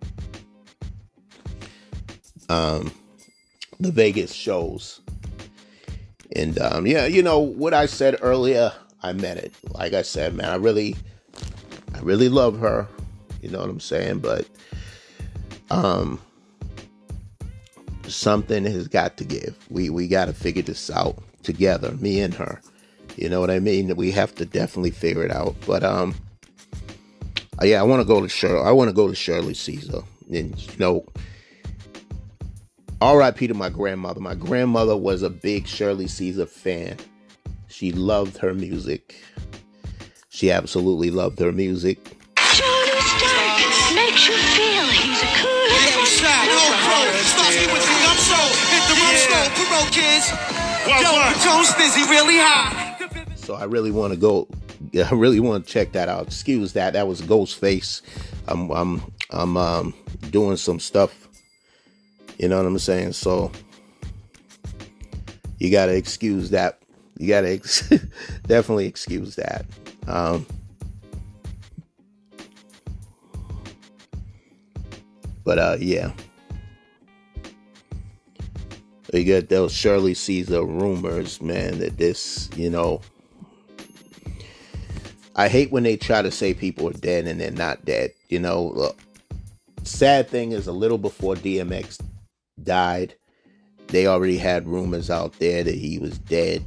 [2.49, 2.91] um
[3.79, 4.99] the Vegas shows.
[6.35, 8.73] And um yeah, you know what I said earlier,
[9.03, 9.53] I meant it.
[9.69, 10.95] Like I said, man, I really
[11.93, 12.87] I really love her.
[13.43, 14.17] You know what I'm saying?
[14.17, 14.47] But
[15.69, 16.19] um
[18.07, 19.55] something has got to give.
[19.69, 22.59] We we got to figure this out together, me and her.
[23.15, 23.95] You know what I mean?
[23.95, 25.55] We have to definitely figure it out.
[25.67, 26.15] But um
[27.61, 28.65] uh, yeah, I want to go to Shirley.
[28.65, 30.01] I want to go to Shirley Caesar.
[30.31, 31.05] And you know,
[33.01, 33.47] R.I.P.
[33.47, 34.19] to my grandmother.
[34.19, 36.97] My grandmother was a big Shirley Caesar fan.
[37.67, 39.21] She loved her music.
[40.29, 42.17] She absolutely loved her music.
[42.37, 46.99] Shirley Stark makes you feel he's a cool Yo, shot, no pro.
[47.23, 48.49] Starts with the I'm.
[48.71, 49.49] Hit the rum slow.
[49.69, 50.31] Parole kids.
[50.87, 51.11] Yo,
[51.43, 52.95] toast is really high?
[53.35, 54.47] So I really want to go.
[54.95, 56.27] I really want to check that out.
[56.27, 56.93] Excuse that.
[56.93, 58.01] That was Ghostface.
[58.47, 59.93] I'm I'm I'm um
[60.31, 61.27] doing some stuff.
[62.37, 63.13] You know what I'm saying?
[63.13, 63.51] So
[65.59, 66.81] you gotta excuse that.
[67.17, 67.89] You gotta ex-
[68.47, 69.65] definitely excuse that.
[70.07, 70.45] Um,
[75.43, 76.11] but uh, yeah.
[79.11, 83.01] You got those Shirley Caesar rumors, man, that this, you know,
[85.39, 88.11] I hate when they try to say people are dead and they're not dead.
[88.27, 88.99] You know, look,
[89.83, 92.01] sad thing is a little before DMX
[92.61, 93.15] died,
[93.87, 96.65] they already had rumors out there that he was dead.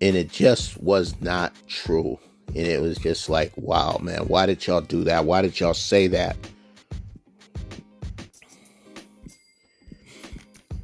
[0.00, 2.18] And it just was not true.
[2.48, 5.26] And it was just like, wow, man, why did y'all do that?
[5.26, 6.38] Why did y'all say that?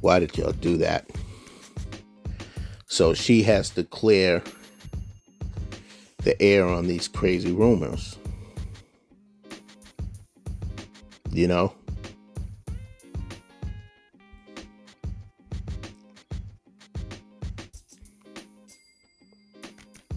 [0.01, 1.09] Why did y'all do that?
[2.85, 4.43] So she has to clear
[6.23, 8.17] the air on these crazy rumors.
[11.31, 11.73] You know?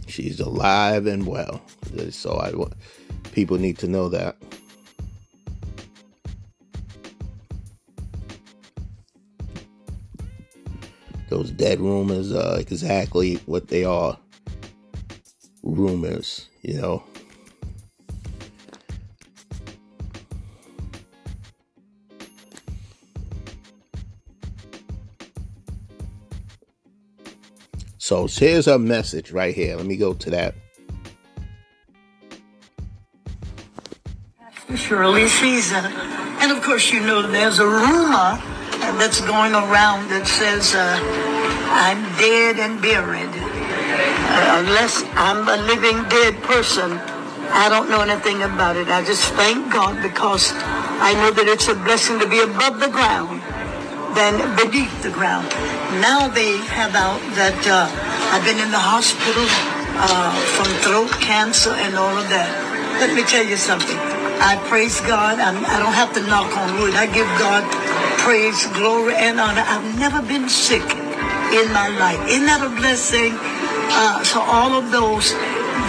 [0.06, 1.60] She's alive and well.
[2.10, 2.74] So I want
[3.32, 4.36] people need to know that.
[11.28, 14.16] Those dead rumors are exactly what they are.
[15.66, 17.02] Rumors, you know.
[27.98, 29.76] So here's a message right here.
[29.76, 30.54] Let me go to that.
[34.76, 35.74] Shirley Caesar.
[35.74, 38.38] And of course, you know, there's a rumor
[39.00, 41.00] that's going around that says uh,
[41.72, 43.45] I'm dead and buried.
[44.60, 46.98] Unless I'm a living dead person,
[47.52, 48.88] I don't know anything about it.
[48.88, 50.52] I just thank God because
[51.00, 53.40] I know that it's a blessing to be above the ground
[54.16, 55.46] than beneath the ground.
[56.00, 57.86] Now they have out that uh,
[58.32, 59.44] I've been in the hospital
[60.00, 62.48] uh, from throat cancer and all of that.
[63.00, 63.96] Let me tell you something.
[64.40, 65.38] I praise God.
[65.38, 66.94] I'm, I don't have to knock on wood.
[66.96, 67.64] I give God
[68.20, 69.64] praise, glory, and honor.
[69.64, 70.84] I've never been sick
[71.52, 72.20] in my life.
[72.28, 73.36] Isn't that a blessing?
[73.88, 75.32] Uh, so all of those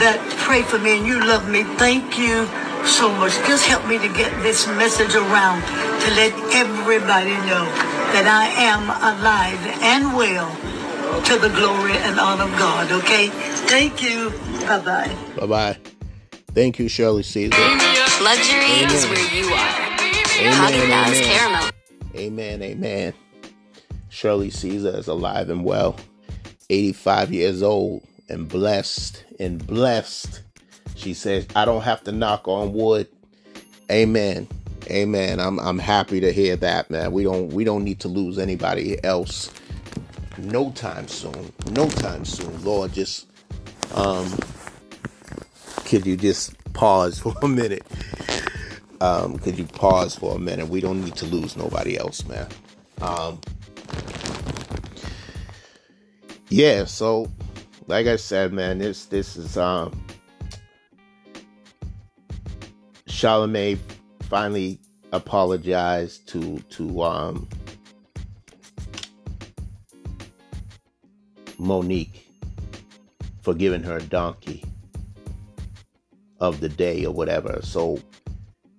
[0.03, 2.45] that pray for me and you love me, thank you
[2.85, 3.33] so much.
[3.47, 5.61] Just help me to get this message around
[6.01, 7.65] to let everybody know
[8.13, 10.49] that I am alive and well
[11.25, 12.91] to the glory and honor of God.
[12.91, 13.29] Okay?
[13.67, 14.29] Thank you.
[14.67, 15.15] Bye bye.
[15.37, 15.77] Bye bye.
[16.53, 17.57] Thank you, Shirley Caesar.
[18.21, 19.87] Luxury is where you are.
[20.37, 21.69] Haagen Dazs caramel.
[22.15, 23.13] Amen, amen.
[24.09, 25.95] Shirley Caesar is alive and well,
[26.69, 30.41] 85 years old, and blessed and blessed.
[30.95, 33.07] She says, I don't have to knock on wood.
[33.91, 34.47] Amen.
[34.89, 35.39] Amen.
[35.39, 37.11] I'm I'm happy to hear that, man.
[37.11, 39.51] We don't we don't need to lose anybody else
[40.37, 41.51] no time soon.
[41.71, 42.63] No time soon.
[42.63, 43.27] Lord, just
[43.95, 44.31] um
[45.85, 47.85] could you just pause for a minute?
[48.99, 50.67] Um, could you pause for a minute?
[50.67, 52.47] We don't need to lose nobody else, man.
[53.01, 53.39] Um
[56.49, 57.29] Yeah, so
[57.87, 60.05] like I said, man, this this is um
[63.07, 63.79] Charlemagne
[64.21, 64.79] finally
[65.11, 67.47] apologized to to um
[71.59, 72.21] Mo'Nique
[73.41, 74.63] for giving her a donkey
[76.39, 77.59] of the day or whatever.
[77.63, 77.99] So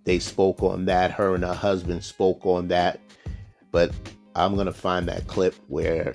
[0.05, 1.11] they spoke on that.
[1.11, 3.01] Her and her husband spoke on that.
[3.73, 3.93] But
[4.35, 6.15] I'm to find that clip where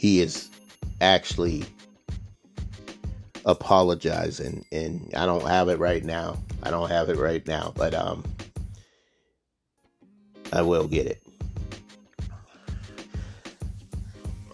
[0.00, 0.48] he is
[1.02, 1.62] actually
[3.44, 6.38] apologizing and I don't have it right now.
[6.62, 8.24] I don't have it right now, but um
[10.54, 11.22] I will get it.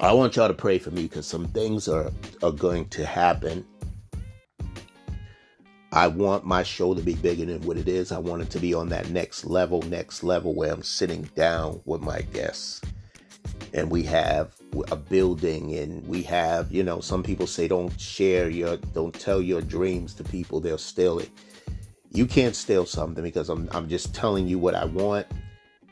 [0.01, 2.11] I want y'all to pray for me because some things are
[2.43, 3.65] are going to happen.
[5.93, 8.11] I want my show to be bigger than what it is.
[8.11, 11.83] I want it to be on that next level, next level where I'm sitting down
[11.85, 12.81] with my guests
[13.73, 14.56] and we have
[14.89, 19.41] a building and we have, you know, some people say don't share your don't tell
[19.41, 21.31] your dreams to people, they'll steal it.
[22.11, 25.27] You can't steal something because I'm I'm just telling you what I want,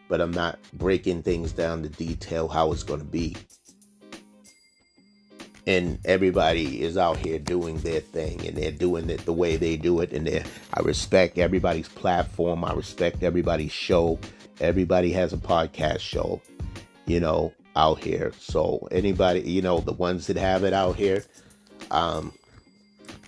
[0.08, 3.36] but I'm not breaking things down to detail how it's going to be.
[5.66, 9.78] And everybody is out here doing their thing and they're doing it the way they
[9.78, 10.28] do it and
[10.74, 14.18] I respect everybody's platform I respect everybody's show.
[14.60, 16.40] Everybody has a podcast show
[17.06, 18.32] you know out here.
[18.38, 21.24] So anybody you know the ones that have it out here
[21.90, 22.32] um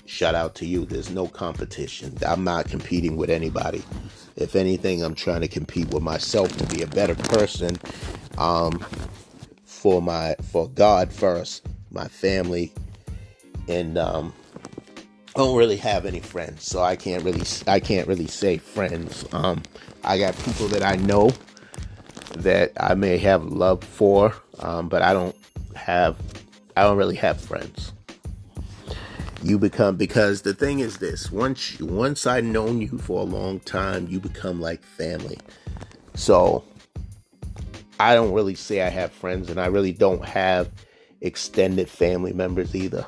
[0.06, 0.84] shout out to you.
[0.84, 2.16] There's no competition.
[2.26, 3.82] I'm not competing with anybody.
[4.36, 7.78] If anything I'm trying to compete with myself to be a better person
[8.38, 8.84] um
[9.64, 12.72] for my for God first my family,
[13.68, 14.32] and um,
[15.34, 19.24] I don't really have any friends, so I can't really I can't really say friends.
[19.32, 19.62] Um,
[20.04, 21.30] I got people that I know
[22.42, 25.36] that I may have love for, um, but I don't
[25.74, 26.16] have
[26.76, 27.92] I don't really have friends.
[29.42, 33.60] You become because the thing is this once once I've known you for a long
[33.60, 35.38] time, you become like family.
[36.14, 36.64] So
[37.98, 40.70] I don't really say I have friends, and I really don't have
[41.20, 43.06] extended family members either.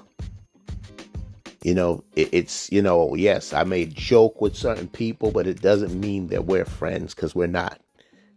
[1.62, 5.60] You know, it, it's, you know, yes, I may joke with certain people, but it
[5.60, 7.80] doesn't mean that we're friends because we're not.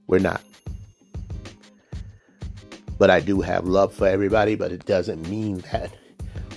[0.08, 0.42] We're not.
[3.02, 5.92] But I do have love for everybody, but it doesn't mean that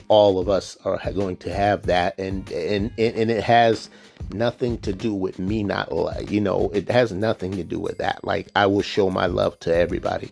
[0.08, 3.88] all of us are going to have that and and and it has
[4.30, 7.96] nothing to do with me not like you know it has nothing to do with
[7.96, 10.30] that like i will show my love to everybody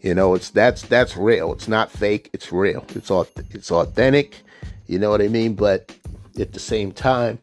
[0.00, 1.52] you know, it's that's that's real.
[1.52, 2.30] It's not fake.
[2.32, 2.84] It's real.
[2.94, 3.10] It's
[3.50, 4.36] it's authentic.
[4.86, 5.54] You know what I mean?
[5.54, 5.94] But
[6.38, 7.38] at the same time,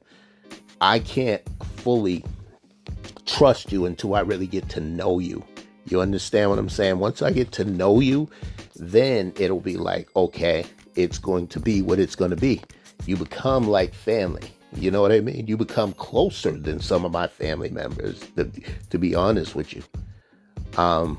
[0.80, 1.42] I can't
[1.76, 2.24] fully
[3.26, 5.44] trust you until I really get to know you.
[5.88, 7.00] You understand what I'm saying?
[7.00, 8.30] Once I get to know you,
[8.76, 10.66] then it'll be like, okay,
[10.96, 12.62] it's going to be what it's going to be.
[13.06, 14.50] You become like family.
[14.74, 15.48] You know what I mean?
[15.48, 18.52] You become closer than some of my family members, to,
[18.90, 19.84] to be honest with you.
[20.78, 21.18] Um,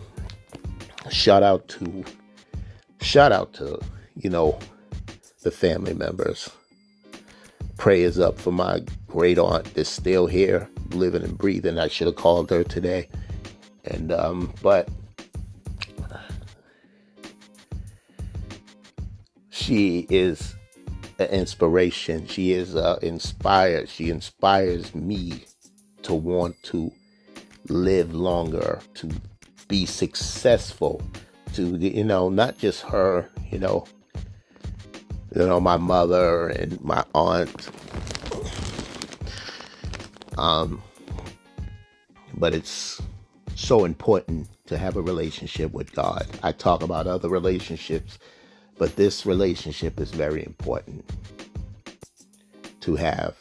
[1.10, 2.04] shout out to
[3.00, 3.78] shout out to
[4.16, 4.58] you know
[5.42, 6.50] the family members
[7.76, 12.16] prayers up for my great aunt that's still here living and breathing i should have
[12.16, 13.08] called her today
[13.86, 14.88] and um but
[19.50, 20.54] she is
[21.18, 22.26] an inspiration.
[22.26, 25.44] She is uh, inspired she inspires me
[26.02, 26.92] to want to
[27.68, 29.10] live longer to
[29.66, 31.02] be successful
[31.54, 33.84] to you know not just her you know
[35.34, 37.70] you know my mother and my aunt.
[40.38, 40.82] Um
[42.34, 43.00] but it's
[43.56, 46.26] so important to have a relationship with God.
[46.42, 48.18] I talk about other relationships,
[48.76, 51.08] but this relationship is very important
[52.80, 53.34] to have.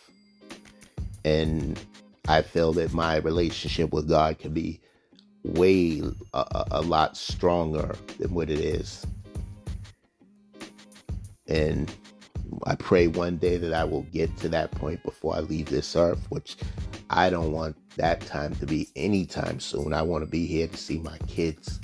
[1.26, 1.78] And
[2.28, 4.80] I feel that my relationship with God can be
[5.44, 6.02] way
[6.34, 9.06] a, a lot stronger than what it is.
[11.48, 11.92] And
[12.66, 15.96] I pray one day that I will get to that point before I leave this
[15.96, 16.56] earth, which
[17.10, 19.94] I don't want that time to be anytime soon.
[19.94, 21.80] I want to be here to see my kids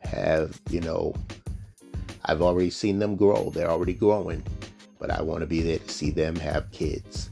[0.00, 1.14] have, you know,
[2.24, 3.50] I've already seen them grow.
[3.50, 4.42] They're already growing,
[4.98, 7.30] but I want to be there to see them have kids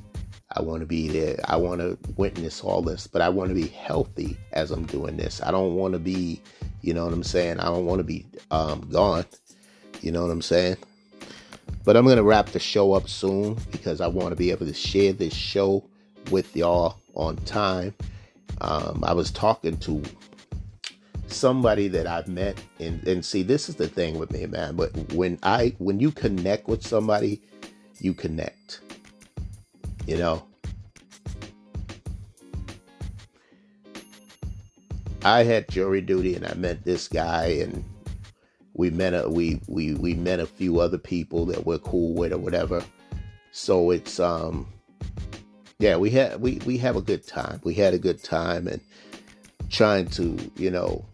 [0.53, 1.37] I want to be there.
[1.45, 5.17] I want to witness all this, but I want to be healthy as I'm doing
[5.17, 5.41] this.
[5.43, 6.43] I don't want to be,
[6.81, 7.61] you know what I'm saying?
[7.61, 9.27] I don't want to be um, gone.
[10.01, 10.77] You know what I'm saying?
[11.85, 14.67] But I'm going to wrap the show up soon because I want to be able
[14.67, 15.85] to share this show
[16.31, 17.95] with y'all on time.
[18.61, 20.03] Um, I was talking to
[21.27, 24.77] somebody that I've met and, and see this is the thing with me, man.
[24.77, 27.41] But when I when you connect with somebody,
[28.01, 28.81] you connect
[30.11, 30.43] you know
[35.23, 37.85] I had jury duty and I met this guy and
[38.73, 42.33] we met a we we we met a few other people that we're cool with
[42.33, 42.83] or whatever.
[43.53, 44.67] So it's um
[45.81, 47.61] yeah, we had we we have a good time.
[47.65, 48.81] We had a good time and
[49.71, 51.05] trying to, you know,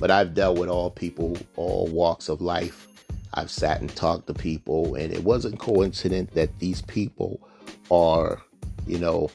[0.00, 2.88] but I've dealt with all people, all walks of life.
[3.34, 7.40] I've sat and talked to people and it wasn't coincident that these people
[7.90, 8.42] are,
[8.86, 9.30] you know,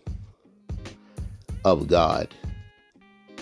[1.66, 2.34] of God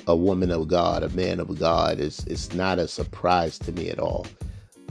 [0.07, 3.89] a woman of God, a man of God, is it's not a surprise to me
[3.89, 4.25] at all,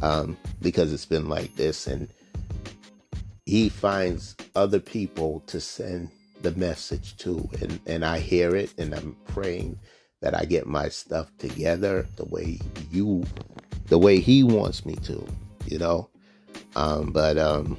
[0.03, 2.09] um, because it's been like this, and
[3.47, 6.11] he finds other people to send
[6.47, 7.49] the message too.
[7.61, 9.79] and and I hear it, and I'm praying
[10.21, 12.61] that I get my stuff together the way
[12.93, 13.25] you,
[13.87, 15.27] the way he wants me to,
[15.67, 16.09] you know,
[16.77, 17.77] um, but um.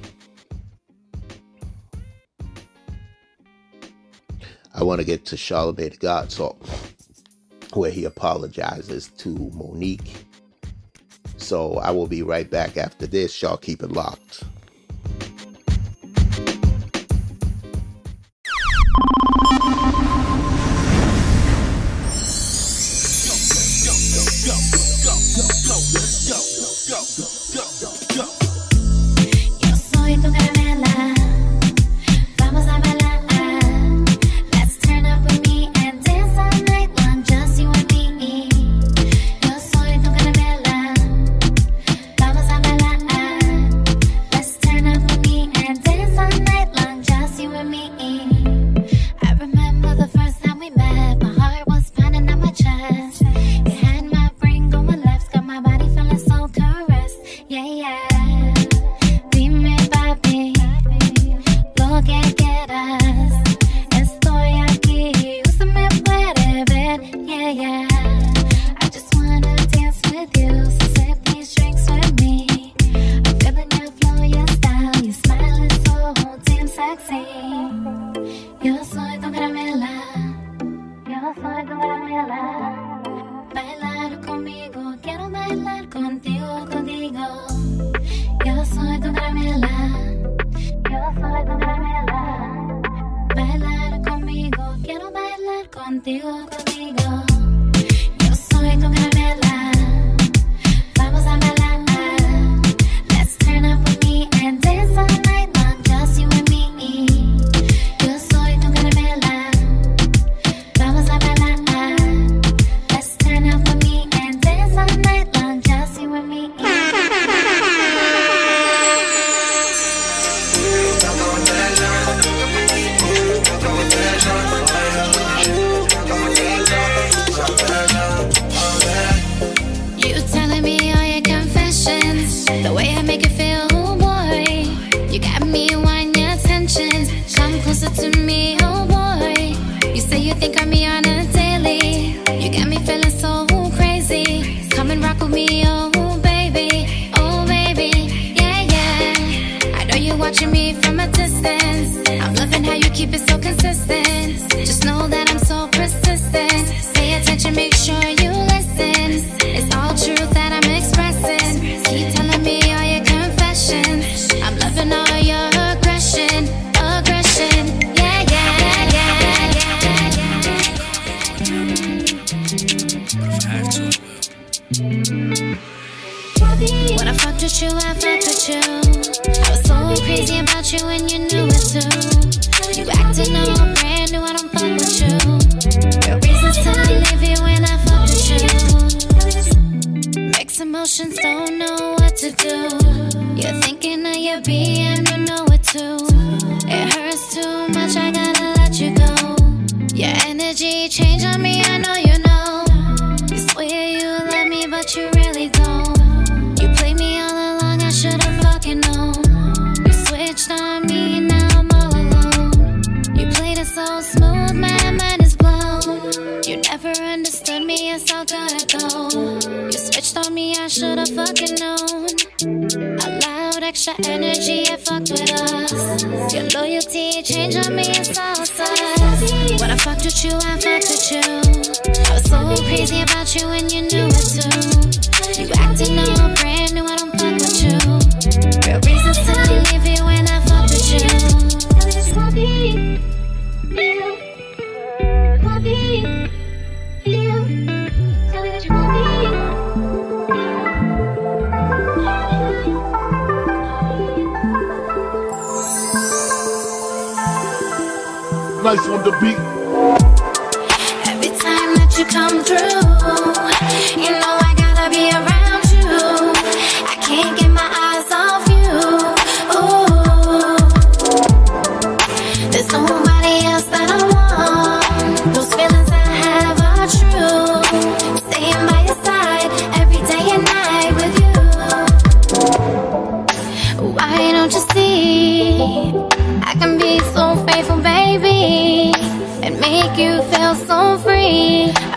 [4.74, 6.56] I want to get to Charlemagne God, so
[7.72, 10.24] where he apologizes to Mo'Nique.
[11.36, 13.42] So I will be right back after this.
[13.42, 14.44] Y'all keep it locked.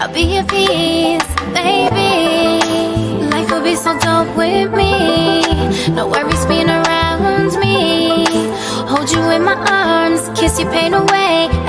[0.02, 1.24] I'll be your peace,
[1.54, 2.58] baby.
[3.30, 5.44] Life will be so dope with me.
[5.94, 8.26] No worries being around me.
[8.90, 11.61] Hold you in my arms, kiss your pain away.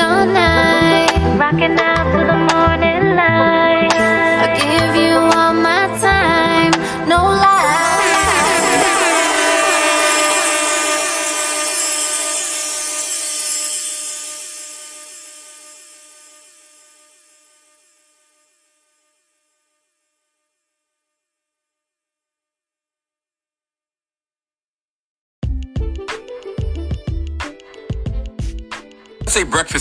[0.00, 1.38] All night.
[1.38, 3.57] Rocking out to the morning light.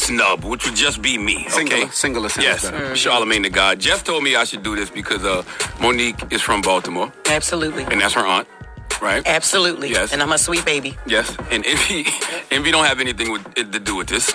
[0.08, 1.38] Say breakfast nub, which would just be me.
[1.38, 1.49] Okay?
[1.49, 2.95] Singular- singular sounds Yes, better.
[2.95, 3.80] Charlemagne the God.
[3.80, 5.43] Jeff told me I should do this because uh,
[5.80, 7.84] Mo'Nique is from Baltimore, Absolutely.
[7.84, 8.47] and that's her aunt,
[9.01, 9.23] right?
[9.25, 9.89] Absolutely.
[9.89, 10.13] Yes.
[10.13, 10.97] And I'm a sweet baby.
[11.05, 12.05] Yes, and Envy,
[12.51, 14.31] Envy don't have anything with, it to do with this.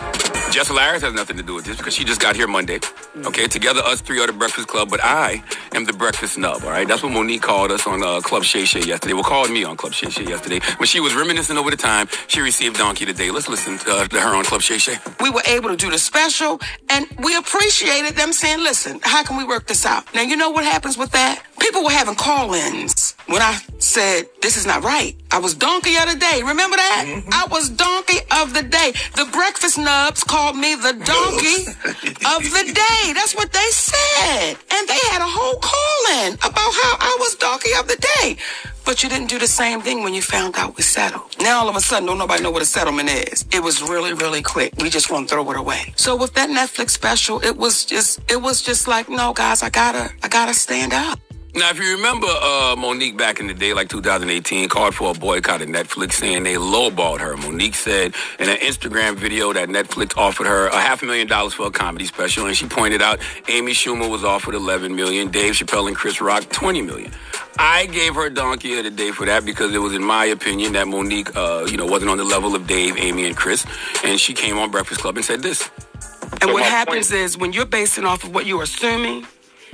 [0.50, 2.80] Jess Hilarious has nothing to do with this because she just got here Monday.
[3.26, 5.42] Okay, together us three are the Breakfast Club, but I
[5.74, 6.62] am the Breakfast Nub.
[6.64, 9.14] All right, that's what Mo'Nique called us on uh, Club Shay Shay yesterday.
[9.14, 12.08] Well, called me on Club Shay Shay yesterday when she was reminiscing over the time
[12.28, 13.30] she received Donkey today.
[13.30, 14.96] Let's listen to, uh, to her on Club Shay Shay.
[15.20, 16.60] we were able to do the special
[16.90, 20.04] and we appreciated them saying, listen, how can we work this out?
[20.14, 21.42] Now, you know what happens with that?
[21.60, 25.14] People were having call ins when I said, this is not right.
[25.30, 26.42] I was donkey of the day.
[26.42, 27.04] Remember that?
[27.06, 27.28] Mm-hmm.
[27.32, 28.92] I was donkey of the day.
[29.16, 31.66] The breakfast nubs called me the donkey
[32.34, 33.12] of the day.
[33.12, 34.56] That's what they said.
[34.70, 38.36] And they had a whole calling about how I was donkey of the day.
[38.84, 41.36] But you didn't do the same thing when you found out we settled.
[41.40, 43.44] Now all of a sudden, don't nobody know what a settlement is.
[43.52, 44.74] It was really, really quick.
[44.78, 45.92] We just want to throw it away.
[45.96, 49.70] So with that Netflix special, it was just, it was just like, no, guys, I
[49.70, 51.20] gotta, I gotta stand up.
[51.54, 55.14] Now, if you remember uh, Mo'Nique back in the day, like 2018, called for a
[55.14, 57.36] boycott of Netflix, saying they lowballed her.
[57.36, 61.52] Mo'Nique said in an Instagram video that Netflix offered her a half a million dollars
[61.52, 65.52] for a comedy special, and she pointed out Amy Schumer was offered 11 million, Dave
[65.52, 67.12] Chappelle and Chris Rock 20 million.
[67.58, 70.72] I gave her donkey of the day for that because it was, in my opinion,
[70.72, 73.66] that Mo'Nique, uh, you know, wasn't on the level of Dave, Amy, and Chris,
[74.04, 75.68] and she came on Breakfast Club and said this.
[76.40, 79.26] And So what happens point- is when you're basing off of what you're assuming,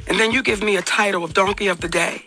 [0.07, 2.25] and then you give me a title of Donkey of the Day.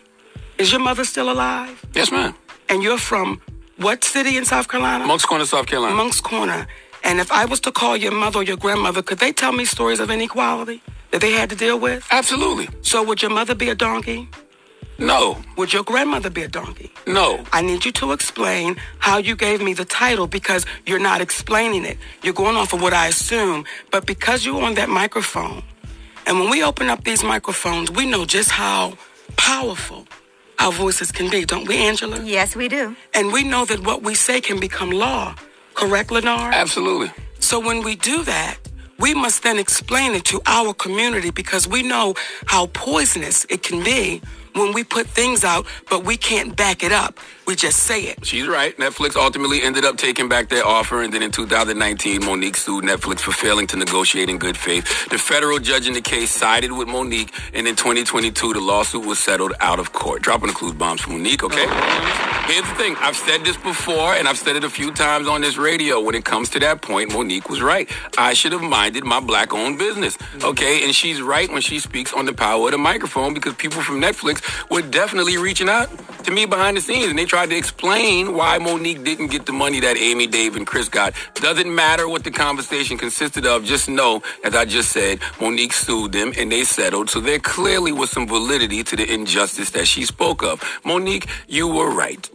[0.58, 1.84] Is your mother still alive?
[1.94, 2.34] Yes, ma'am.
[2.68, 3.40] And you're from
[3.76, 5.06] what city in South Carolina?
[5.06, 5.94] Monk's Corner, South Carolina.
[5.94, 6.66] Monk's Corner.
[7.04, 9.64] And if I was to call your mother or your grandmother, could they tell me
[9.64, 12.06] stories of inequality that they had to deal with?
[12.10, 12.68] Absolutely.
[12.82, 14.28] So would your mother be a donkey?
[14.98, 15.42] No.
[15.56, 16.92] Would your grandmother be a donkey?
[17.08, 17.44] No.
[17.52, 21.84] I need you to explain how you gave me the title because you're not explaining
[21.84, 21.98] it.
[22.22, 23.64] You're going off of what I assume.
[23.90, 25.64] But because you're on that microphone,
[26.26, 28.96] and when we open up these microphones, we know just how
[29.36, 30.06] powerful
[30.58, 32.22] our voices can be, don't we, Angela?
[32.22, 32.94] Yes, we do.
[33.14, 35.34] And we know that what we say can become law.
[35.74, 36.54] Correct, Lenard?
[36.54, 37.10] Absolutely.
[37.40, 38.56] So when we do that,
[38.98, 42.14] we must then explain it to our community because we know
[42.46, 44.22] how poisonous it can be
[44.54, 47.18] when we put things out, but we can't back it up.
[47.46, 48.24] We just say it.
[48.24, 48.76] She's right.
[48.76, 53.20] Netflix ultimately ended up taking back their offer, and then in 2019, Mo'Nique sued Netflix
[53.20, 55.08] for failing to negotiate in good faith.
[55.08, 59.18] The federal judge in the case sided with Mo'Nique, and in 2022, the lawsuit was
[59.18, 60.22] settled out of court.
[60.22, 61.66] Dropping the clues bombs for Mo'Nique, okay?
[61.68, 62.96] Oh, Here's the thing.
[62.98, 66.02] I've said this before, and I've said it a few times on this radio.
[66.02, 67.90] When it comes to that point, Mo'Nique was right.
[68.18, 70.18] I should have minded my black-owned business.
[70.18, 70.44] Mm-hmm.
[70.48, 73.80] Okay, and she's right when she speaks on the power of the microphone because people
[73.80, 75.88] from Netflix were definitely reaching out
[76.24, 79.52] to me behind the scenes, and they tried to explain why Mo'Nique didn't get the
[79.52, 81.14] money that Amy, Dave, and Chris got.
[81.36, 83.64] Doesn't matter what the conversation consisted of.
[83.64, 87.08] Just know, as I just said, Mo'Nique sued them, and they settled.
[87.08, 90.60] So there clearly was some validity to the injustice that she spoke of.
[90.84, 92.28] Mo'Nique, you were right.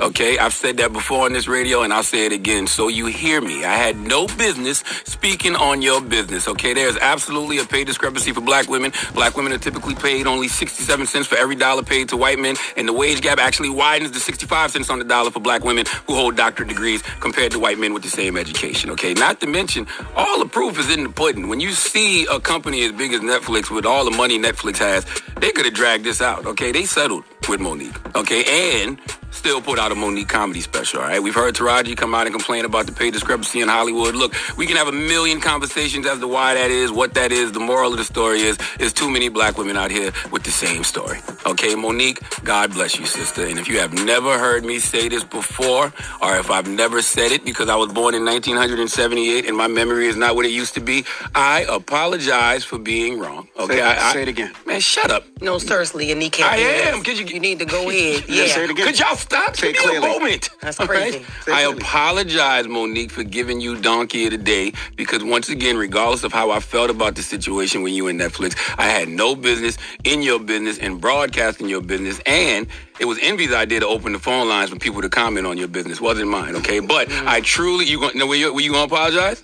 [0.00, 3.06] Okay, I've said that before on this radio and I'll say it again so you
[3.06, 3.64] hear me.
[3.64, 6.48] I had no business speaking on your business.
[6.48, 8.92] Okay, there's absolutely a pay discrepancy for black women.
[9.14, 12.56] Black women are typically paid only 67 cents for every dollar paid to white men,
[12.76, 15.86] and the wage gap actually widens to 65 cents on the dollar for black women
[16.08, 18.90] who hold doctorate degrees compared to white men with the same education.
[18.90, 19.86] Okay, not to mention,
[20.16, 21.48] all the proof is in the pudding.
[21.48, 25.06] When you see a company as big as Netflix with all the money Netflix has,
[25.36, 26.46] they could have dragged this out.
[26.46, 28.16] Okay, they settled with Mo'Nique.
[28.16, 28.98] Okay, and
[29.30, 31.00] still put out a Mo'Nique comedy special.
[31.00, 34.14] All right, we've heard Taraji come out and complain about the pay discrepancy in Hollywood.
[34.14, 37.52] Look, we can have a million conversations as to why that is, what that is.
[37.52, 40.50] The moral of the story is, is too many black women out here with the
[40.50, 41.18] same story.
[41.46, 43.46] Okay, Mo'Nique, God bless you, sister.
[43.46, 47.32] And if you have never heard me say this before, or if I've never said
[47.32, 50.74] it because I was born in 1978 and my memory is not what it used
[50.74, 51.04] to be,
[51.34, 53.48] I apologize for being wrong.
[53.58, 54.52] Okay, Say- I, I- say it again.
[54.66, 55.24] Man, shut up.
[55.40, 56.52] No, seriously, your kneecap.
[56.52, 57.02] I am.
[57.02, 58.24] Could you, you need to go ahead.
[58.28, 58.52] Yeah, Yeah.
[58.54, 58.86] say it again.
[58.86, 59.56] Could y'all stop?
[59.56, 60.18] Say Give it me a clearly.
[60.18, 60.50] moment.
[60.60, 61.24] That's crazy.
[61.42, 65.76] Say it I apologize, Mo'Nique, for giving you donkey of the day because once again,
[65.76, 69.08] regardless of how I felt about the situation when you were in Netflix, I had
[69.08, 72.66] no business in your business and broadcasting your business, and
[73.00, 75.68] it was Envy's idea to open the phone lines for people to comment on your
[75.68, 76.00] business.
[76.00, 76.80] Wasn't mine, okay?
[76.80, 77.26] But mm.
[77.26, 78.16] I truly, you going?
[78.16, 79.42] No, were you, were you going to apologize?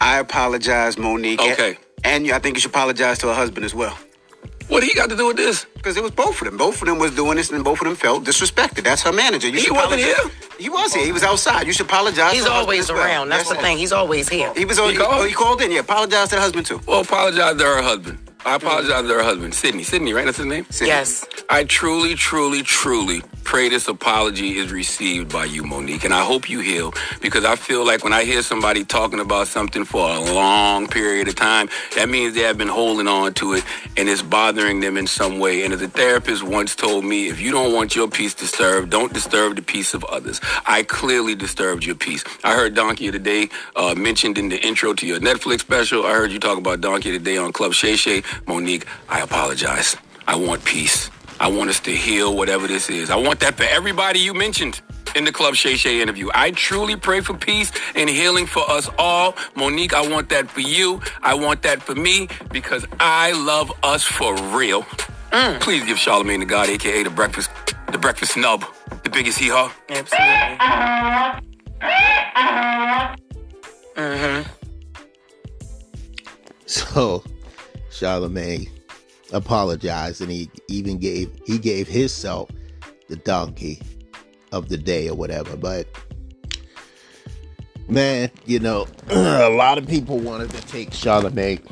[0.00, 1.40] I apologize, Mo'Nique.
[1.52, 1.76] Okay.
[2.04, 3.98] And you, I think you should apologize to her husband as well.
[4.70, 5.66] What he got to do with this?
[5.74, 6.56] Because it was both of them.
[6.56, 8.84] Both of them was doing this, and both of them felt disrespected.
[8.84, 9.48] That's her manager.
[9.48, 10.32] You He should wasn't apologize.
[10.58, 11.04] He was here.
[11.04, 11.66] He was outside.
[11.66, 12.32] You should apologize.
[12.32, 13.02] He's to always as well.
[13.04, 13.28] around.
[13.30, 13.60] That's the it.
[13.62, 13.78] thing.
[13.78, 14.52] He's always here.
[14.54, 14.90] He was on.
[14.90, 15.12] He called?
[15.12, 15.72] oh, he called in.
[15.72, 16.80] Yeah, apologize to the husband too.
[16.86, 18.18] Well, apologize to her husband.
[18.46, 19.82] I apologize to her husband, Sidney.
[19.82, 20.24] Sidney, right?
[20.24, 20.64] That's his name.
[20.70, 20.88] Sidney.
[20.88, 21.26] Yes.
[21.50, 26.48] I truly, truly, truly pray this apology is received by you, Mo'Nique, and I hope
[26.48, 30.20] you heal because I feel like when I hear somebody talking about something for a
[30.20, 33.64] long period of time, that means they have been holding on to it
[33.96, 35.64] and it's bothering them in some way.
[35.64, 39.12] And as a therapist once told me, if you don't want your peace disturbed, don't
[39.12, 40.40] disturb the peace of others.
[40.64, 42.22] I clearly disturbed your peace.
[42.44, 46.06] I heard Donkey of the Day uh, mentioned in the intro to your Netflix special.
[46.06, 48.22] I heard you talk about Donkey of the Day on Club Shay Shay.
[48.46, 49.96] Mo'Nique, I apologize.
[50.28, 51.10] I want peace.
[51.40, 53.08] I want us to heal whatever this is.
[53.08, 54.82] I want that for everybody you mentioned
[55.16, 56.28] in the Club Shay Shay interview.
[56.34, 59.32] I truly pray for peace and healing for us all.
[59.54, 61.00] Mo'Nique, I want that for you.
[61.22, 64.82] I want that for me because I love us for real.
[65.32, 65.60] Mm.
[65.60, 67.50] Please give Charlemagne the God, aka the breakfast,
[67.90, 68.64] the breakfast snub,
[69.02, 69.72] the biggest hee haw.
[69.88, 70.58] Absolutely.
[73.96, 74.50] Mm-hmm.
[76.66, 77.24] So
[77.90, 78.68] Charlemagne
[79.32, 82.50] apologized and he even gave he gave himself
[83.08, 83.80] the donkey
[84.52, 85.56] of the day or whatever.
[85.56, 85.86] But
[87.88, 91.62] man, you know, a lot of people wanted to take Charlemagne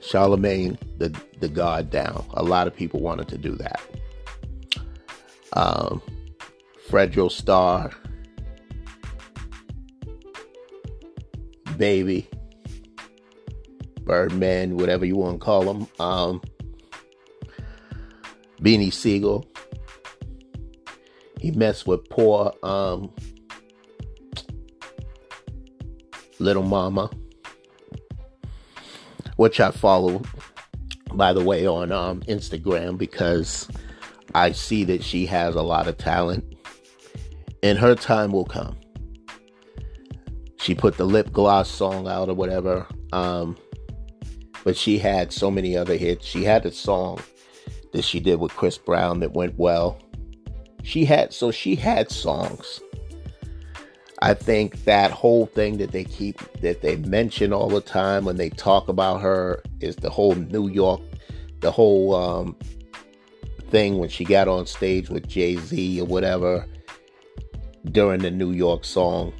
[0.00, 2.24] Charlemagne the the god down.
[2.34, 3.80] A lot of people wanted to do that.
[5.52, 6.02] Um
[6.88, 7.92] Fredro Starr
[11.76, 12.28] Baby
[14.10, 15.86] Birdman, whatever you want to call him.
[16.00, 16.42] Um,
[18.60, 19.46] Beanie Sigel.
[21.38, 23.10] He messed with poor um,
[26.38, 27.10] Little Mama,
[29.36, 30.22] which I follow,
[31.14, 33.68] by the way, on um, Instagram because
[34.34, 36.44] I see that she has a lot of talent,
[37.62, 38.76] and her time will come.
[40.58, 42.86] She put the lip gloss song out or whatever.
[43.12, 43.56] Um,
[44.62, 46.26] but she had so many other hits.
[46.26, 47.18] She had a song
[47.92, 49.98] that she did with Chris Brown that went well.
[50.82, 52.80] She had so she had songs.
[54.22, 58.36] I think that whole thing that they keep that they mention all the time when
[58.36, 61.00] they talk about her is the whole New York,
[61.60, 62.56] the whole um,
[63.68, 66.66] thing when she got on stage with Jay Z or whatever
[67.92, 69.32] during the New York song.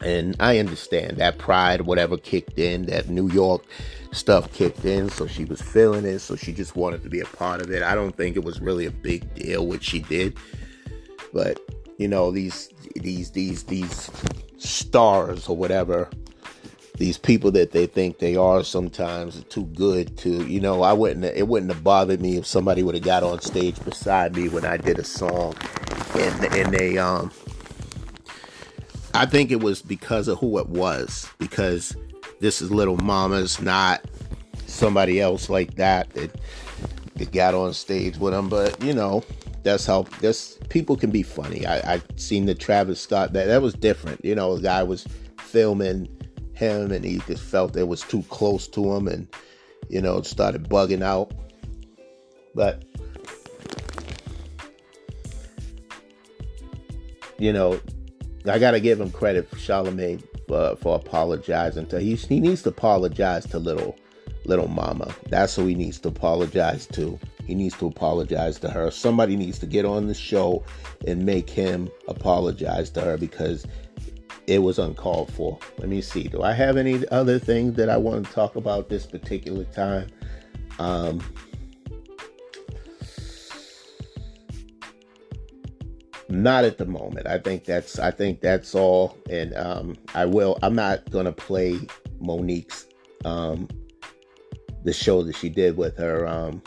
[0.00, 3.64] And I understand that pride, whatever kicked in, that New York
[4.12, 7.26] stuff kicked in, so she was feeling it, so she just wanted to be a
[7.26, 7.82] part of it.
[7.82, 10.36] I don't think it was really a big deal what she did,
[11.32, 11.60] but
[11.98, 14.10] you know these these these these
[14.58, 16.08] stars or whatever,
[16.98, 20.46] these people that they think they are sometimes are too good to.
[20.46, 21.24] You know, I wouldn't.
[21.24, 24.64] It wouldn't have bothered me if somebody would have got on stage beside me when
[24.64, 25.54] I did a song
[26.16, 27.30] and and they um
[29.14, 31.96] I think it was because of who it was because
[32.40, 34.04] this is little mama's not
[34.66, 36.30] somebody else like that that,
[37.14, 39.22] that got on stage with him but you know
[39.62, 41.66] that's how this people can be funny.
[41.66, 45.06] I I seen the Travis Scott that that was different you know the guy was
[45.38, 46.08] filming
[46.52, 49.26] him and he just felt it was too close to him and
[49.88, 51.32] you know started bugging out.
[52.54, 52.84] But
[57.38, 57.80] you know,
[58.46, 62.00] I gotta give him credit for Charlemagne for, for apologizing to.
[62.00, 63.96] He, he needs to apologize to little
[64.44, 65.14] little mama.
[65.30, 67.18] That's who he needs to apologize to.
[67.46, 68.90] He needs to apologize to her.
[68.90, 70.64] Somebody needs to get on the show
[71.06, 73.66] and make him apologize to her because
[74.46, 75.58] it was uncalled for.
[75.78, 76.24] Let me see.
[76.24, 80.08] Do I have any other things that I want to talk about this particular time?
[80.78, 81.22] Um,
[86.28, 87.26] Not at the moment.
[87.26, 89.16] I think that's I think that's all.
[89.30, 90.58] And um, I will.
[90.62, 91.78] I'm not gonna play
[92.20, 92.86] Mo'Nique's
[93.24, 93.68] um,
[94.84, 96.62] the show that she did with her um,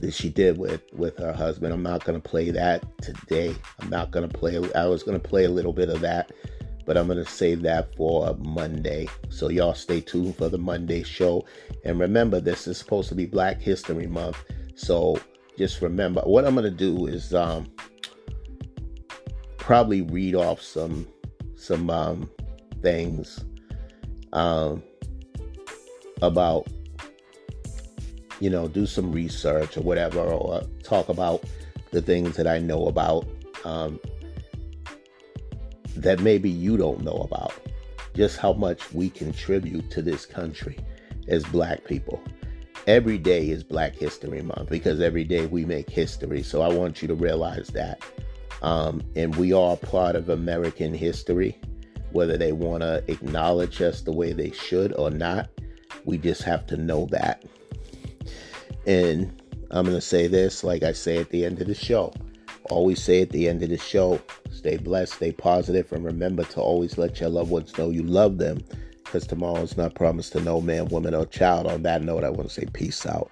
[0.00, 1.72] that she did with with her husband.
[1.72, 3.54] I'm not gonna play that today.
[3.80, 4.56] I'm not gonna play.
[4.74, 6.32] I was gonna play a little bit of that,
[6.84, 9.08] but I'm gonna save that for Monday.
[9.30, 11.46] So y'all stay tuned for the Monday show.
[11.84, 14.44] And remember, this is supposed to be Black History Month.
[14.74, 15.18] So
[15.56, 17.66] just remember what I'm gonna do is um,
[19.56, 21.06] probably read off some
[21.56, 22.30] some um,
[22.82, 23.44] things
[24.32, 24.82] um,
[26.22, 26.66] about
[28.40, 31.44] you know do some research or whatever or talk about
[31.92, 33.26] the things that I know about
[33.64, 34.00] um,
[35.96, 37.54] that maybe you don't know about.
[38.14, 40.78] Just how much we contribute to this country
[41.28, 42.22] as black people
[42.86, 46.42] every day is Black History Month because every day we make history.
[46.42, 48.02] So I want you to realize that.
[48.62, 51.58] Um, and we are part of American history,
[52.12, 55.48] whether they want to acknowledge us the way they should or not.
[56.04, 57.44] We just have to know that.
[58.86, 62.12] And I'm going to say this like I say at the end of the show.
[62.70, 64.20] Always say at the end of the show
[64.50, 68.38] stay blessed, stay positive, and remember to always let your loved ones know you love
[68.38, 68.62] them
[69.14, 71.68] because tomorrow is not promised to no man, woman, or child.
[71.68, 73.30] On that note, I want to say peace out.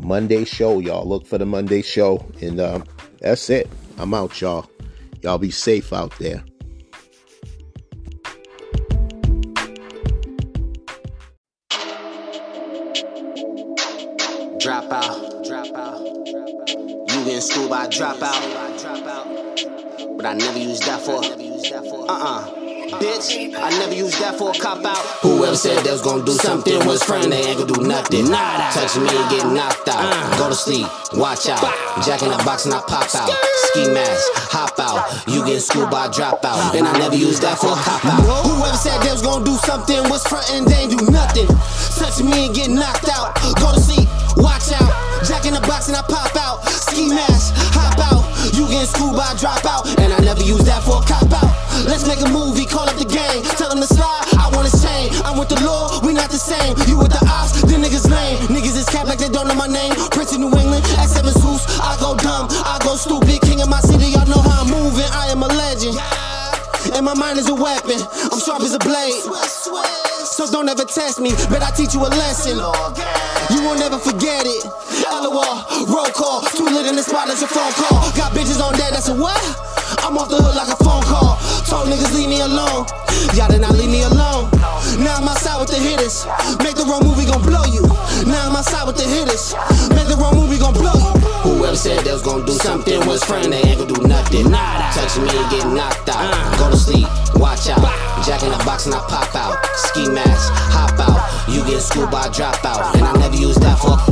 [0.00, 1.08] Monday show, y'all.
[1.08, 2.24] Look for the Monday show.
[2.40, 2.84] And um,
[3.20, 3.68] that's it.
[3.96, 4.70] I'm out, y'all.
[5.22, 6.44] Y'all be safe out there.
[14.60, 15.44] Drop out.
[15.44, 16.00] Drop out.
[17.08, 18.56] You in school by drop out.
[20.16, 21.24] But I never use that for.
[22.08, 22.67] Uh uh
[22.98, 24.98] Bitch, I never used that for a cop out.
[25.22, 28.26] Whoever said they was gonna do something was friend, they ain't gonna do nothing.
[28.26, 28.74] Nada.
[28.74, 30.02] Touching me and get knocked out.
[30.34, 30.82] Go to sleep,
[31.14, 31.62] watch out.
[32.02, 33.30] Jack in the box and I pop out.
[33.70, 35.06] Ski mask, hop out.
[35.30, 36.74] You get schooled by dropout.
[36.74, 38.18] And I never used that for a cop out.
[38.42, 41.46] Whoever said they was gonna do something was front and they ain't do nothing.
[41.94, 43.38] Touching me and get knocked out.
[43.62, 44.10] Go to sleep,
[44.42, 44.90] watch out.
[45.22, 46.66] Jack in the box and I pop out.
[46.66, 48.26] Ski mask, hop out.
[48.58, 49.86] You get schooled by dropout.
[50.02, 51.47] And I never used that for a cop out.
[51.88, 53.40] Let's make a movie, call up the gang.
[53.56, 55.08] Tell them to slide, I want his chain.
[55.24, 56.76] I'm with the law, we not the same.
[56.84, 58.36] You with the ops, them niggas lame.
[58.52, 59.96] Niggas is capped like they don't know my name.
[60.12, 61.64] Prince of New England, X7 Zeus.
[61.80, 63.40] I go dumb, I go stupid.
[63.40, 65.08] King of my city, y'all know how I'm moving.
[65.16, 65.96] I am a legend.
[66.92, 67.96] And my mind is a weapon.
[68.04, 69.24] I'm sharp as a blade.
[70.28, 72.60] So don't ever test me, but I teach you a lesson.
[73.48, 74.60] You won't ever forget it.
[75.08, 78.12] LOL, roll call, too lit in the spot, that's a phone call.
[78.12, 79.40] Got bitches on that, that's a what?
[80.04, 80.77] I'm off the hook like a.
[81.68, 82.86] Talk niggas, leave me alone.
[83.36, 84.48] Y'all did not leave me alone.
[85.04, 86.24] Now I'm outside with the hitters.
[86.64, 87.84] Make the wrong movie gon' blow you.
[88.24, 89.52] Now I'm outside with the hitters.
[89.92, 91.12] Make the wrong movie gon' blow you.
[91.44, 94.48] Whoever said they was gon' do something was friend, they ain't gon' do nothing.
[94.48, 96.32] Touching me and get knocked out.
[96.56, 97.04] Go to sleep,
[97.36, 97.84] watch out.
[98.24, 99.60] Jack in the box and I pop out.
[99.92, 101.20] Ski mask, hop out.
[101.52, 102.96] You get schooled by dropout.
[102.96, 104.07] And I never use that for.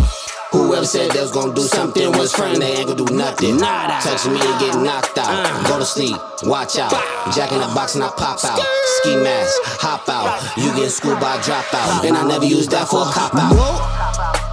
[0.67, 3.59] Whoever said they was gonna do something was friend, they ain't gonna do nothing.
[3.59, 4.03] Nada.
[4.03, 5.29] Touching me and get knocked out.
[5.31, 5.69] Uh.
[5.69, 6.91] Go to sleep, watch out.
[7.33, 8.59] Jack in the box and I pop out.
[8.99, 10.43] Ski mask, hop out.
[10.57, 12.05] You get schooled by dropout.
[12.05, 13.55] And I never use that for a cop out.
[13.55, 14.46] They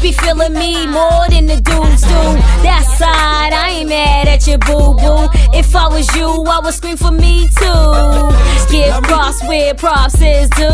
[0.00, 2.20] be feeling me more than the dudes do.
[2.62, 5.28] That side, I ain't mad at your boo boo.
[5.52, 8.28] If I was you, I would scream for me too.
[8.70, 10.64] Get cross where props is due.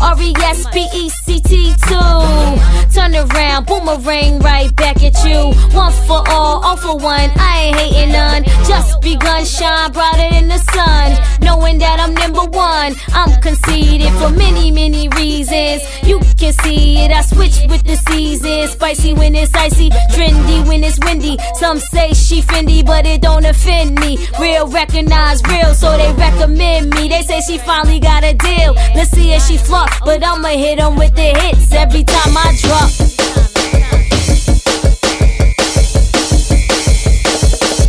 [0.00, 2.94] R E S P E C T too.
[2.94, 5.52] Turn around, boomerang right back at you.
[5.76, 7.30] One for all, all for one.
[7.36, 8.44] I ain't hating none.
[8.68, 11.16] Just begun, shine brighter than the sun.
[11.40, 15.82] Knowing that I'm number one, I'm conceited for many, many reasons.
[16.02, 18.72] You can see it, I switch with the seasons.
[18.72, 21.36] Spicy when it's icy, trendy when it's windy.
[21.54, 24.18] Some say she Fendi, but it don't offend me.
[24.38, 27.08] Real recognize real, so they recommend me.
[27.08, 28.74] They say she finally got a deal.
[28.94, 32.36] Let's see if she flop, but I'ma hit hit 'em with the hits every time
[32.36, 32.90] I drop.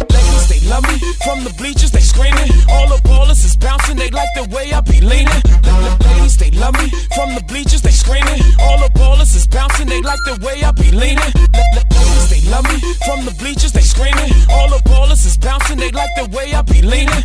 [0.10, 0.98] Ladies, they love me.
[1.24, 2.50] From the bleachers, they screaming.
[2.70, 5.42] All the ballers is bouncing, they like the way I be leaning.
[6.06, 6.90] Ladies, they love me.
[7.16, 8.42] From the bleachers, they screaming.
[8.60, 11.95] All the ballers is bouncing, they like the way I be leaning.
[12.50, 12.80] Love me.
[13.06, 14.32] From the bleachers, they screaming.
[14.50, 17.24] All the ballers is bouncing, they like the way I be leaning.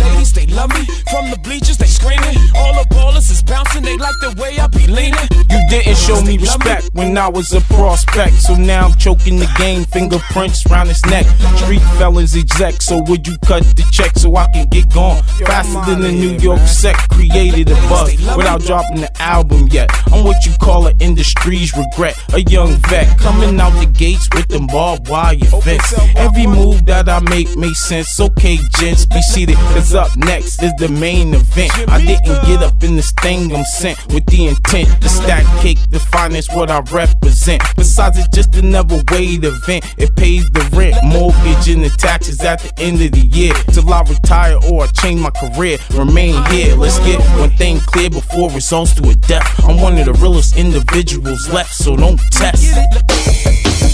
[0.00, 0.84] Ladies, they love me.
[1.10, 2.36] From the bleachers, they screaming.
[2.54, 5.26] All the ballers is bouncing, they like the way I be leaning.
[5.50, 8.34] You didn't show me respect when I was a prospect.
[8.34, 11.26] So now I'm choking the game, fingerprints round his neck.
[11.56, 15.22] Street fellas exec, so would you cut the check so I can get gone?
[15.46, 19.90] Faster than the New York sec, created a buzz without dropping the album yet.
[20.12, 22.16] I'm what you call an industry's regret.
[22.34, 25.94] A young vet coming out the gates with them barbed wire fence.
[26.16, 28.18] Every move that I make makes sense.
[28.20, 31.72] Okay, gents, be seated, cause up next is the main event.
[31.88, 35.78] I didn't get up in this thing, I'm sent with the intent to stack cake,
[35.90, 37.62] the finest what I represent.
[37.76, 39.84] Besides, it's just another way to vent.
[39.98, 43.54] It pays the rent, mortgage, and the taxes at the end of the year.
[43.72, 45.78] Till I retire or I change my career.
[45.94, 49.46] Remain here, let's get one thing clear before results to a death.
[49.64, 53.89] I'm one of the realest individuals left, so don't test.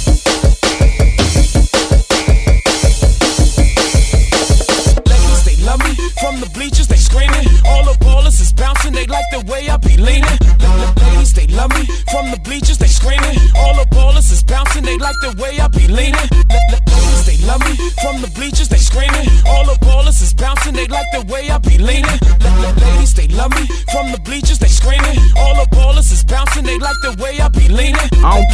[9.06, 10.38] They like the way I be leaning.
[10.58, 11.86] The ladies, they love me.
[12.10, 13.38] From the bleachers, they screaming.
[13.56, 16.35] All the ballers is bouncing, they like the way I be leaning.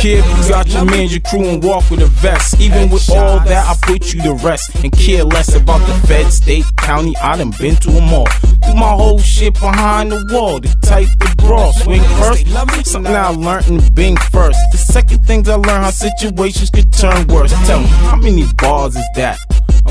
[0.04, 2.60] You got your man, your crew, and walk with a vest.
[2.60, 6.32] Even with all that, I put you to rest and care less about the Fed,
[6.32, 7.16] state, county.
[7.18, 8.26] I done been to them all.
[8.66, 10.58] Do my whole shit behind the wall.
[10.58, 12.48] The type to brawl, swing first.
[12.84, 14.58] Something I learned in being first.
[14.72, 17.52] The second things I learned how situations could turn worse.
[17.68, 19.38] Tell me, how many bars is that?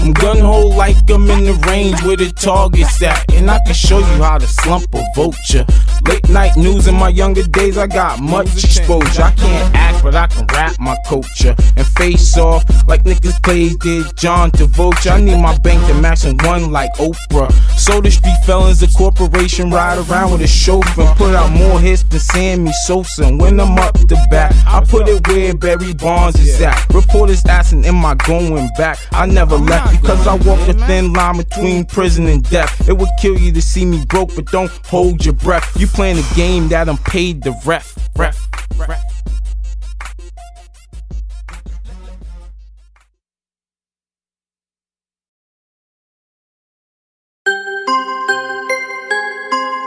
[0.01, 3.31] I'm gun ho like I'm in the range where the target's at.
[3.33, 5.63] And I can show you how to slump a vulture.
[6.07, 9.21] Late night news in my younger days, I got much exposure.
[9.21, 11.55] I can't act, but I can rap my culture.
[11.77, 15.11] And face off like Nicolas Cage did John Travolta.
[15.11, 17.51] I need my bank to match in one like Oprah.
[17.77, 21.03] So the street felons, the corporation ride around with a chauffeur.
[21.03, 23.25] and Put out more hits than Sammy Sosa.
[23.25, 26.87] And when I'm up the back, I put it where Barry Bonds is at.
[26.91, 28.97] Reporters asking, am I going back?
[29.11, 32.87] I never left because I walk a thin line between prison and death.
[32.87, 35.79] It would kill you to see me broke, but don't hold your breath.
[35.79, 37.97] You playing a game that I'm paid the ref.
[38.15, 38.47] Ref.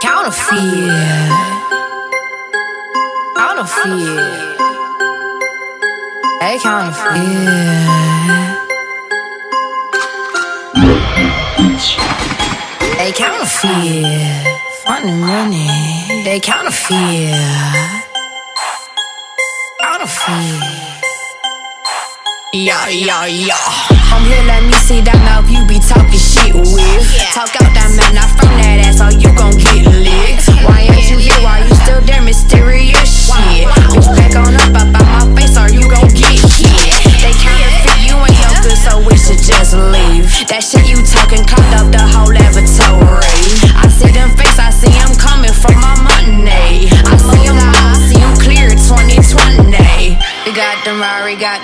[0.01, 0.55] Counterfeit.
[3.35, 4.55] Counterfeit.
[6.41, 7.94] Hey, counterfeit.
[12.97, 14.43] They counterfeit.
[14.83, 15.67] Funny money.
[16.25, 17.33] They counterfeit.
[19.79, 20.95] Counterfeit.
[22.53, 23.55] Yeah, yeah, yeah.
[24.11, 26.75] I'm here, let me see that mouth you be talking shit with.
[27.31, 30.47] Talk out that mouth, not from that ass, or you gon' get licked.
[30.63, 31.39] Why ain't you here?
[31.39, 32.21] Why you still there?
[32.21, 33.67] Mysterious shit.
[33.91, 34.84] Bitch, back on up,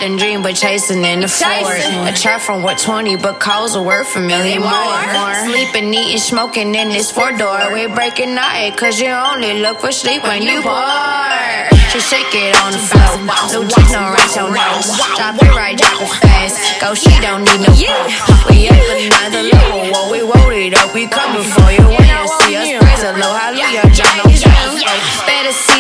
[0.02, 1.88] than dream, but chasing in the forest.
[1.88, 5.46] A chart from what 20, but calls are worth a million more.
[5.46, 7.72] Sleeping, eating, smoking in this four door.
[7.74, 11.70] We breaking night, cause you only look for sleep when you bored.
[11.94, 13.20] She shake it on the floor.
[13.52, 14.90] No cheese, no rice, no nose.
[15.16, 16.82] Drop it right, drop it fast.
[16.82, 18.48] Go, she don't need no phone.
[18.50, 19.92] We up another level.
[19.92, 20.94] Whoa, we rolled it up.
[20.96, 21.84] We coming for you.
[21.86, 23.38] When you see us, praise the Lord.
[23.38, 23.92] Hallelujah.
[23.92, 24.31] Drop no phone.
[24.31, 24.31] Better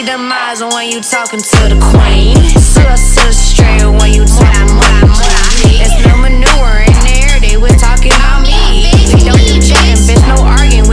[0.01, 2.37] see them eyes when you talking to the queen.
[2.89, 5.77] Us to straight when you talking money.
[5.77, 7.39] There's no manure in there.
[7.39, 8.89] They were talking about me.
[9.13, 10.23] We don't do chatting, bitch.
[10.27, 10.90] No arguing